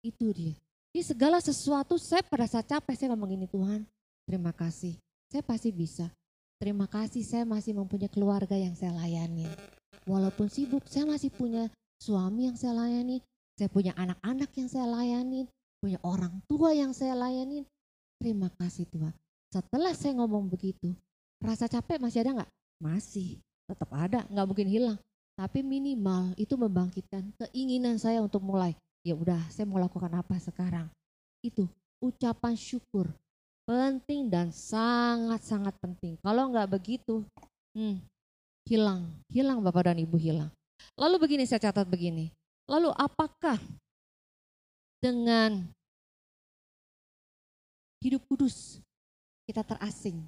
[0.00, 0.56] Itu dia.
[0.90, 3.86] Di segala sesuatu saya saat capek saya ngomong gini Tuhan
[4.26, 4.98] terima kasih
[5.30, 6.10] saya pasti bisa.
[6.60, 9.46] Terima kasih saya masih mempunyai keluarga yang saya layani.
[10.04, 11.70] Walaupun sibuk saya masih punya
[12.02, 13.22] suami yang saya layani.
[13.54, 15.46] Saya punya anak-anak yang saya layani.
[15.80, 17.64] Punya orang tua yang saya layani.
[18.20, 19.14] Terima kasih Tuhan.
[19.54, 20.92] Setelah saya ngomong begitu,
[21.40, 22.50] rasa capek masih ada nggak?
[22.82, 24.98] Masih, tetap ada, nggak mungkin hilang.
[25.38, 30.86] Tapi minimal itu membangkitkan keinginan saya untuk mulai ya udah saya mau lakukan apa sekarang.
[31.40, 31.68] Itu
[32.00, 33.08] ucapan syukur
[33.64, 36.18] penting dan sangat-sangat penting.
[36.20, 37.22] Kalau nggak begitu,
[37.76, 38.02] hmm,
[38.66, 40.50] hilang, hilang Bapak dan Ibu hilang.
[40.98, 42.32] Lalu begini saya catat begini.
[42.66, 43.58] Lalu apakah
[44.98, 45.66] dengan
[48.02, 48.80] hidup kudus
[49.46, 50.18] kita terasing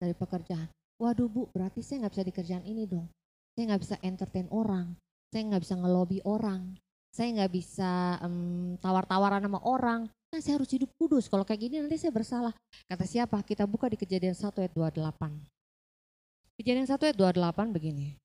[0.00, 0.68] dari pekerjaan?
[0.98, 3.06] Waduh bu, berarti saya nggak bisa di kerjaan ini dong.
[3.54, 4.94] Saya nggak bisa entertain orang,
[5.30, 6.74] saya nggak bisa ngelobi orang,
[7.12, 10.00] saya nggak bisa um, tawar-tawaran sama orang.
[10.28, 11.26] Nah, saya harus hidup kudus.
[11.26, 12.52] Kalau kayak gini nanti saya bersalah.
[12.84, 13.40] Kata siapa?
[13.40, 16.60] Kita buka di kejadian 1 ayat 28.
[16.60, 18.18] Kejadian 1 ayat 28 begini.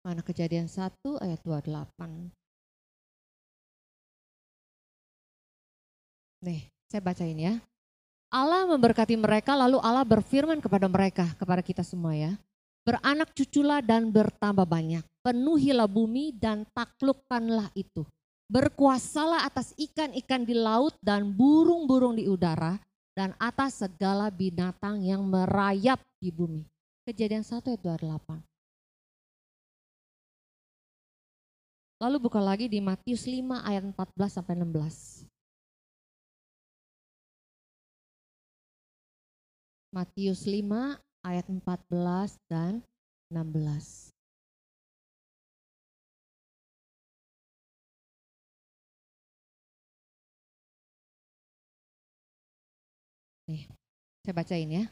[0.00, 2.32] Mana kejadian 1 ayat 28.
[6.40, 7.60] Nih, saya bacain ya.
[8.32, 12.32] Allah memberkati mereka lalu Allah berfirman kepada mereka, kepada kita semua ya.
[12.90, 15.06] Beranak cuculah dan bertambah banyak.
[15.22, 18.02] Penuhilah bumi dan taklukkanlah itu.
[18.50, 22.82] Berkuasalah atas ikan-ikan di laut dan burung-burung di udara
[23.14, 26.66] dan atas segala binatang yang merayap di bumi.
[27.06, 28.42] Kejadian 1 ayat 28.
[32.02, 35.30] Lalu buka lagi di Matius 5 ayat 14 sampai 16.
[39.94, 42.80] Matius 5 ayat 14 dan
[43.28, 44.10] 16.
[53.50, 53.66] Nih,
[54.22, 54.84] saya bacain ya.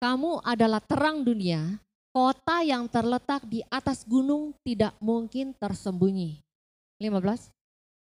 [0.00, 1.76] Kamu adalah terang dunia,
[2.16, 6.40] kota yang terletak di atas gunung tidak mungkin tersembunyi.
[6.96, 7.52] 15.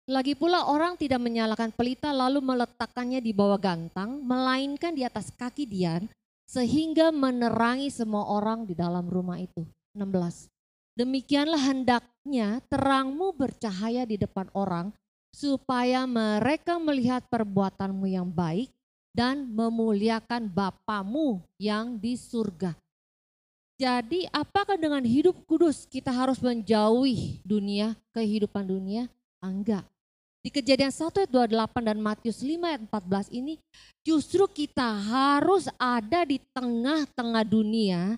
[0.09, 5.69] Lagi pula orang tidak menyalakan pelita lalu meletakkannya di bawah gantang, melainkan di atas kaki
[5.69, 6.09] Dian
[6.49, 9.69] sehingga menerangi semua orang di dalam rumah itu.
[9.93, 10.49] 16.
[10.97, 14.91] Demikianlah hendaknya terangmu bercahaya di depan orang
[15.31, 18.73] supaya mereka melihat perbuatanmu yang baik
[19.13, 22.75] dan memuliakan Bapamu yang di surga.
[23.79, 29.07] Jadi apakah dengan hidup kudus kita harus menjauhi dunia, kehidupan dunia?
[29.39, 29.87] Enggak.
[30.39, 33.59] Di kejadian 1 ayat 28 dan Matius 5 ayat 14 ini
[34.07, 38.15] justru kita harus ada di tengah-tengah dunia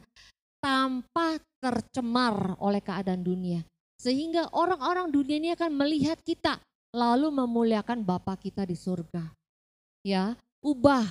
[0.60, 3.64] tanpa tercemar oleh keadaan dunia.
[3.96, 6.60] Sehingga orang-orang dunia ini akan melihat kita
[6.92, 9.24] lalu memuliakan Bapa kita di surga.
[10.04, 11.04] Ya, ubah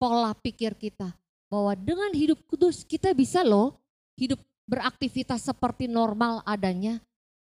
[0.00, 1.12] pola pikir kita
[1.52, 3.76] bahwa dengan hidup kudus kita bisa loh
[4.16, 7.00] hidup beraktivitas seperti normal adanya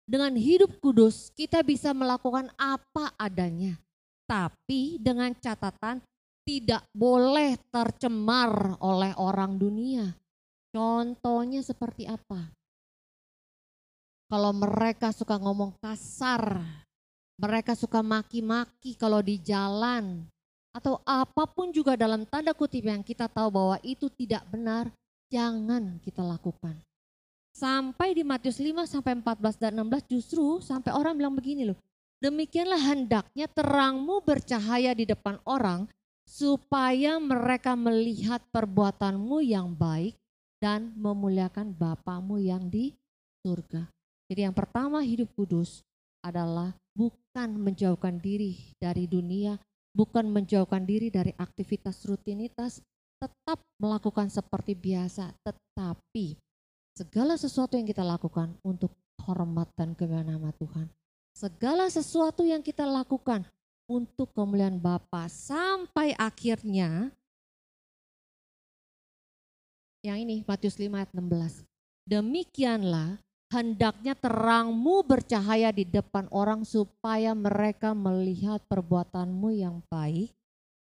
[0.07, 3.75] dengan hidup kudus kita bisa melakukan apa adanya.
[4.23, 5.99] Tapi dengan catatan
[6.47, 10.15] tidak boleh tercemar oleh orang dunia.
[10.71, 12.47] Contohnya seperti apa?
[14.27, 16.59] Kalau mereka suka ngomong kasar,
[17.39, 20.27] mereka suka maki-maki kalau di jalan,
[20.75, 24.91] atau apa pun juga dalam tanda kutip yang kita tahu bahwa itu tidak benar,
[25.31, 26.75] jangan kita lakukan.
[27.57, 31.79] Sampai di Matius 5 sampai 14 dan 16 justru sampai orang bilang begini loh.
[32.21, 35.89] Demikianlah hendaknya terangmu bercahaya di depan orang
[36.21, 40.13] supaya mereka melihat perbuatanmu yang baik
[40.61, 42.93] dan memuliakan Bapamu yang di
[43.41, 43.89] surga.
[44.29, 45.81] Jadi yang pertama hidup kudus
[46.21, 49.57] adalah bukan menjauhkan diri dari dunia,
[49.97, 52.85] bukan menjauhkan diri dari aktivitas rutinitas,
[53.17, 56.37] tetap melakukan seperti biasa, tetapi
[56.97, 58.89] segala sesuatu yang kita lakukan untuk
[59.21, 60.89] hormat dan kemuliaan nama Tuhan.
[61.37, 63.45] Segala sesuatu yang kita lakukan
[63.85, 67.13] untuk kemuliaan Bapa sampai akhirnya
[70.01, 71.61] yang ini Matius 5 ayat 16.
[72.09, 73.21] Demikianlah
[73.53, 80.33] hendaknya terangmu bercahaya di depan orang supaya mereka melihat perbuatanmu yang baik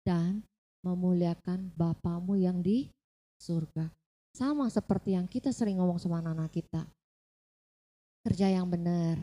[0.04, 0.44] dan
[0.84, 2.92] memuliakan Bapamu yang di
[3.40, 4.01] surga.
[4.33, 6.83] Sama seperti yang kita sering ngomong sama anak-anak kita.
[8.24, 9.20] Kerja yang benar,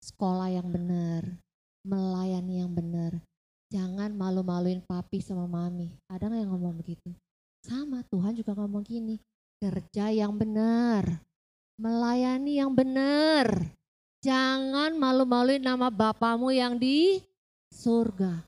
[0.00, 1.36] sekolah yang benar,
[1.84, 3.12] melayani yang benar.
[3.68, 5.92] Jangan malu-maluin papi sama mami.
[6.08, 7.12] Ada nggak yang ngomong begitu?
[7.64, 9.20] Sama Tuhan juga ngomong gini,
[9.60, 11.22] kerja yang benar,
[11.76, 13.52] melayani yang benar.
[14.22, 17.20] Jangan malu-maluin nama Bapamu yang di
[17.74, 18.44] surga.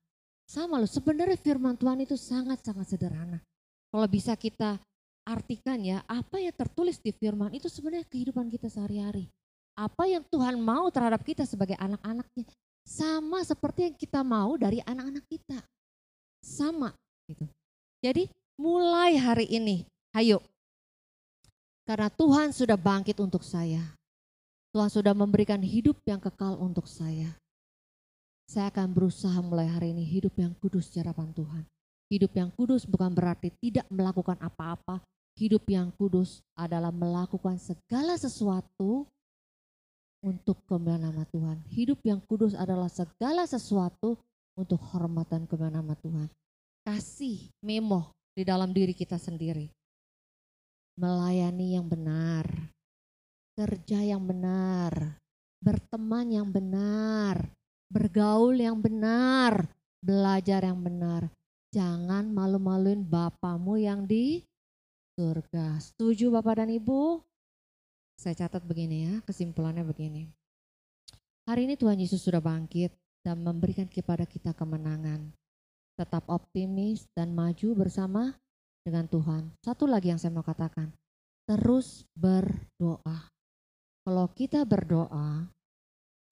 [0.47, 3.43] Sama loh, sebenarnya firman Tuhan itu sangat-sangat sederhana.
[3.91, 4.79] Kalau bisa kita
[5.25, 9.27] artikan ya, apa yang tertulis di firman itu sebenarnya kehidupan kita sehari-hari.
[9.75, 12.47] Apa yang Tuhan mau terhadap kita sebagai anak-anaknya.
[12.85, 15.59] Sama seperti yang kita mau dari anak-anak kita.
[16.45, 16.93] Sama
[17.27, 17.49] gitu.
[18.05, 18.29] Jadi
[18.61, 20.45] mulai hari ini, ayo
[21.85, 23.81] karena Tuhan sudah bangkit untuk saya.
[24.73, 27.37] Tuhan sudah memberikan hidup yang kekal untuk saya.
[28.49, 31.65] Saya akan berusaha mulai hari ini hidup yang kudus di hadapan Tuhan.
[32.15, 35.03] Hidup yang kudus bukan berarti tidak melakukan apa-apa.
[35.35, 39.03] Hidup yang kudus adalah melakukan segala sesuatu
[40.23, 41.59] untuk kemuliaan nama Tuhan.
[41.75, 44.15] Hidup yang kudus adalah segala sesuatu
[44.55, 46.31] untuk hormat dan kemuliaan nama Tuhan.
[46.87, 49.67] Kasih memoh di dalam diri kita sendiri
[50.95, 52.47] melayani yang benar,
[53.59, 55.19] kerja yang benar,
[55.59, 57.51] berteman yang benar,
[57.91, 59.67] bergaul yang benar,
[59.99, 61.27] belajar yang benar.
[61.75, 64.47] Jangan malu-maluin bapamu yang di
[65.19, 65.83] surga.
[65.83, 67.19] Setuju Bapak dan Ibu?
[68.15, 70.31] Saya catat begini ya, kesimpulannya begini.
[71.51, 72.95] Hari ini Tuhan Yesus sudah bangkit
[73.27, 75.35] dan memberikan kepada kita kemenangan.
[75.99, 78.39] Tetap optimis dan maju bersama
[78.87, 79.51] dengan Tuhan.
[79.59, 80.95] Satu lagi yang saya mau katakan,
[81.43, 83.35] terus berdoa.
[84.07, 85.51] Kalau kita berdoa,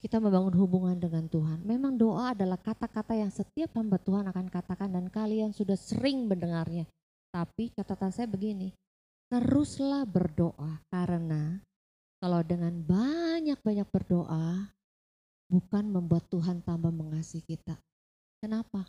[0.02, 1.62] kita membangun hubungan dengan Tuhan.
[1.62, 6.90] Memang doa adalah kata-kata yang setiap hamba Tuhan akan katakan dan kalian sudah sering mendengarnya.
[7.30, 8.74] Tapi catatan saya begini,
[9.30, 11.62] teruslah berdoa karena
[12.18, 14.74] kalau dengan banyak-banyak berdoa
[15.46, 17.78] bukan membuat Tuhan tambah mengasihi kita.
[18.42, 18.84] Kenapa?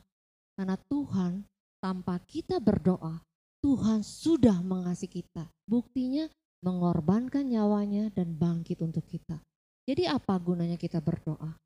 [0.58, 1.46] Karena Tuhan
[1.78, 3.22] tanpa kita berdoa
[3.64, 5.48] Tuhan sudah mengasihi kita.
[5.64, 6.28] Buktinya
[6.68, 9.40] mengorbankan nyawanya dan bangkit untuk kita.
[9.84, 11.60] Jadi apa gunanya kita berdoa?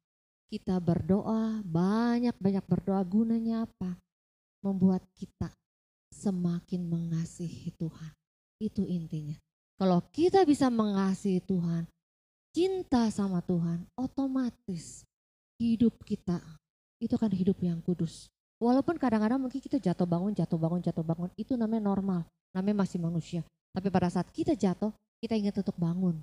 [0.47, 3.99] Kita berdoa, banyak-banyak berdoa gunanya apa?
[4.65, 5.53] Membuat kita
[6.09, 8.11] semakin mengasihi Tuhan.
[8.57, 9.38] Itu intinya.
[9.78, 11.86] Kalau kita bisa mengasihi Tuhan,
[12.49, 15.05] cinta sama Tuhan, otomatis
[15.61, 16.41] hidup kita
[16.97, 18.26] itu kan hidup yang kudus.
[18.57, 22.26] Walaupun kadang-kadang mungkin kita jatuh bangun, jatuh bangun, jatuh bangun, itu namanya normal,
[22.57, 23.45] namanya masih manusia.
[23.70, 24.89] Tapi pada saat kita jatuh,
[25.22, 26.18] kita ingat untuk bangun.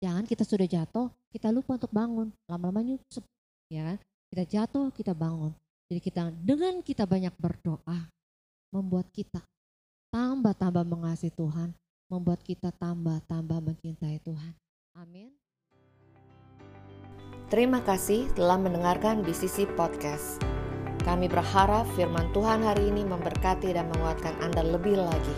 [0.00, 3.20] Jangan kita sudah jatuh, kita lupa untuk bangun, lama-lama nyusup,
[3.68, 3.98] ya kan?
[4.32, 5.52] Kita jatuh, kita bangun.
[5.92, 8.08] Jadi kita dengan kita banyak berdoa,
[8.72, 9.44] membuat kita
[10.08, 11.76] tambah-tambah mengasihi Tuhan,
[12.08, 14.56] membuat kita tambah-tambah mencintai Tuhan.
[14.96, 15.36] Amin.
[17.52, 20.40] Terima kasih telah mendengarkan BCC Podcast.
[21.04, 25.36] Kami berharap firman Tuhan hari ini memberkati dan menguatkan Anda lebih lagi.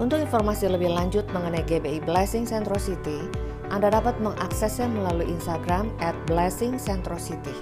[0.00, 6.18] Untuk informasi lebih lanjut mengenai GBI Blessing Centro City, Anda dapat mengaksesnya melalui Instagram at
[6.26, 7.54] Blessing Centro City.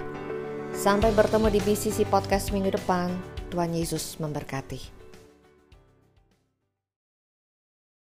[0.73, 3.13] Sampai bertemu di BCC Podcast minggu depan.
[3.53, 4.98] Tuhan Yesus memberkati.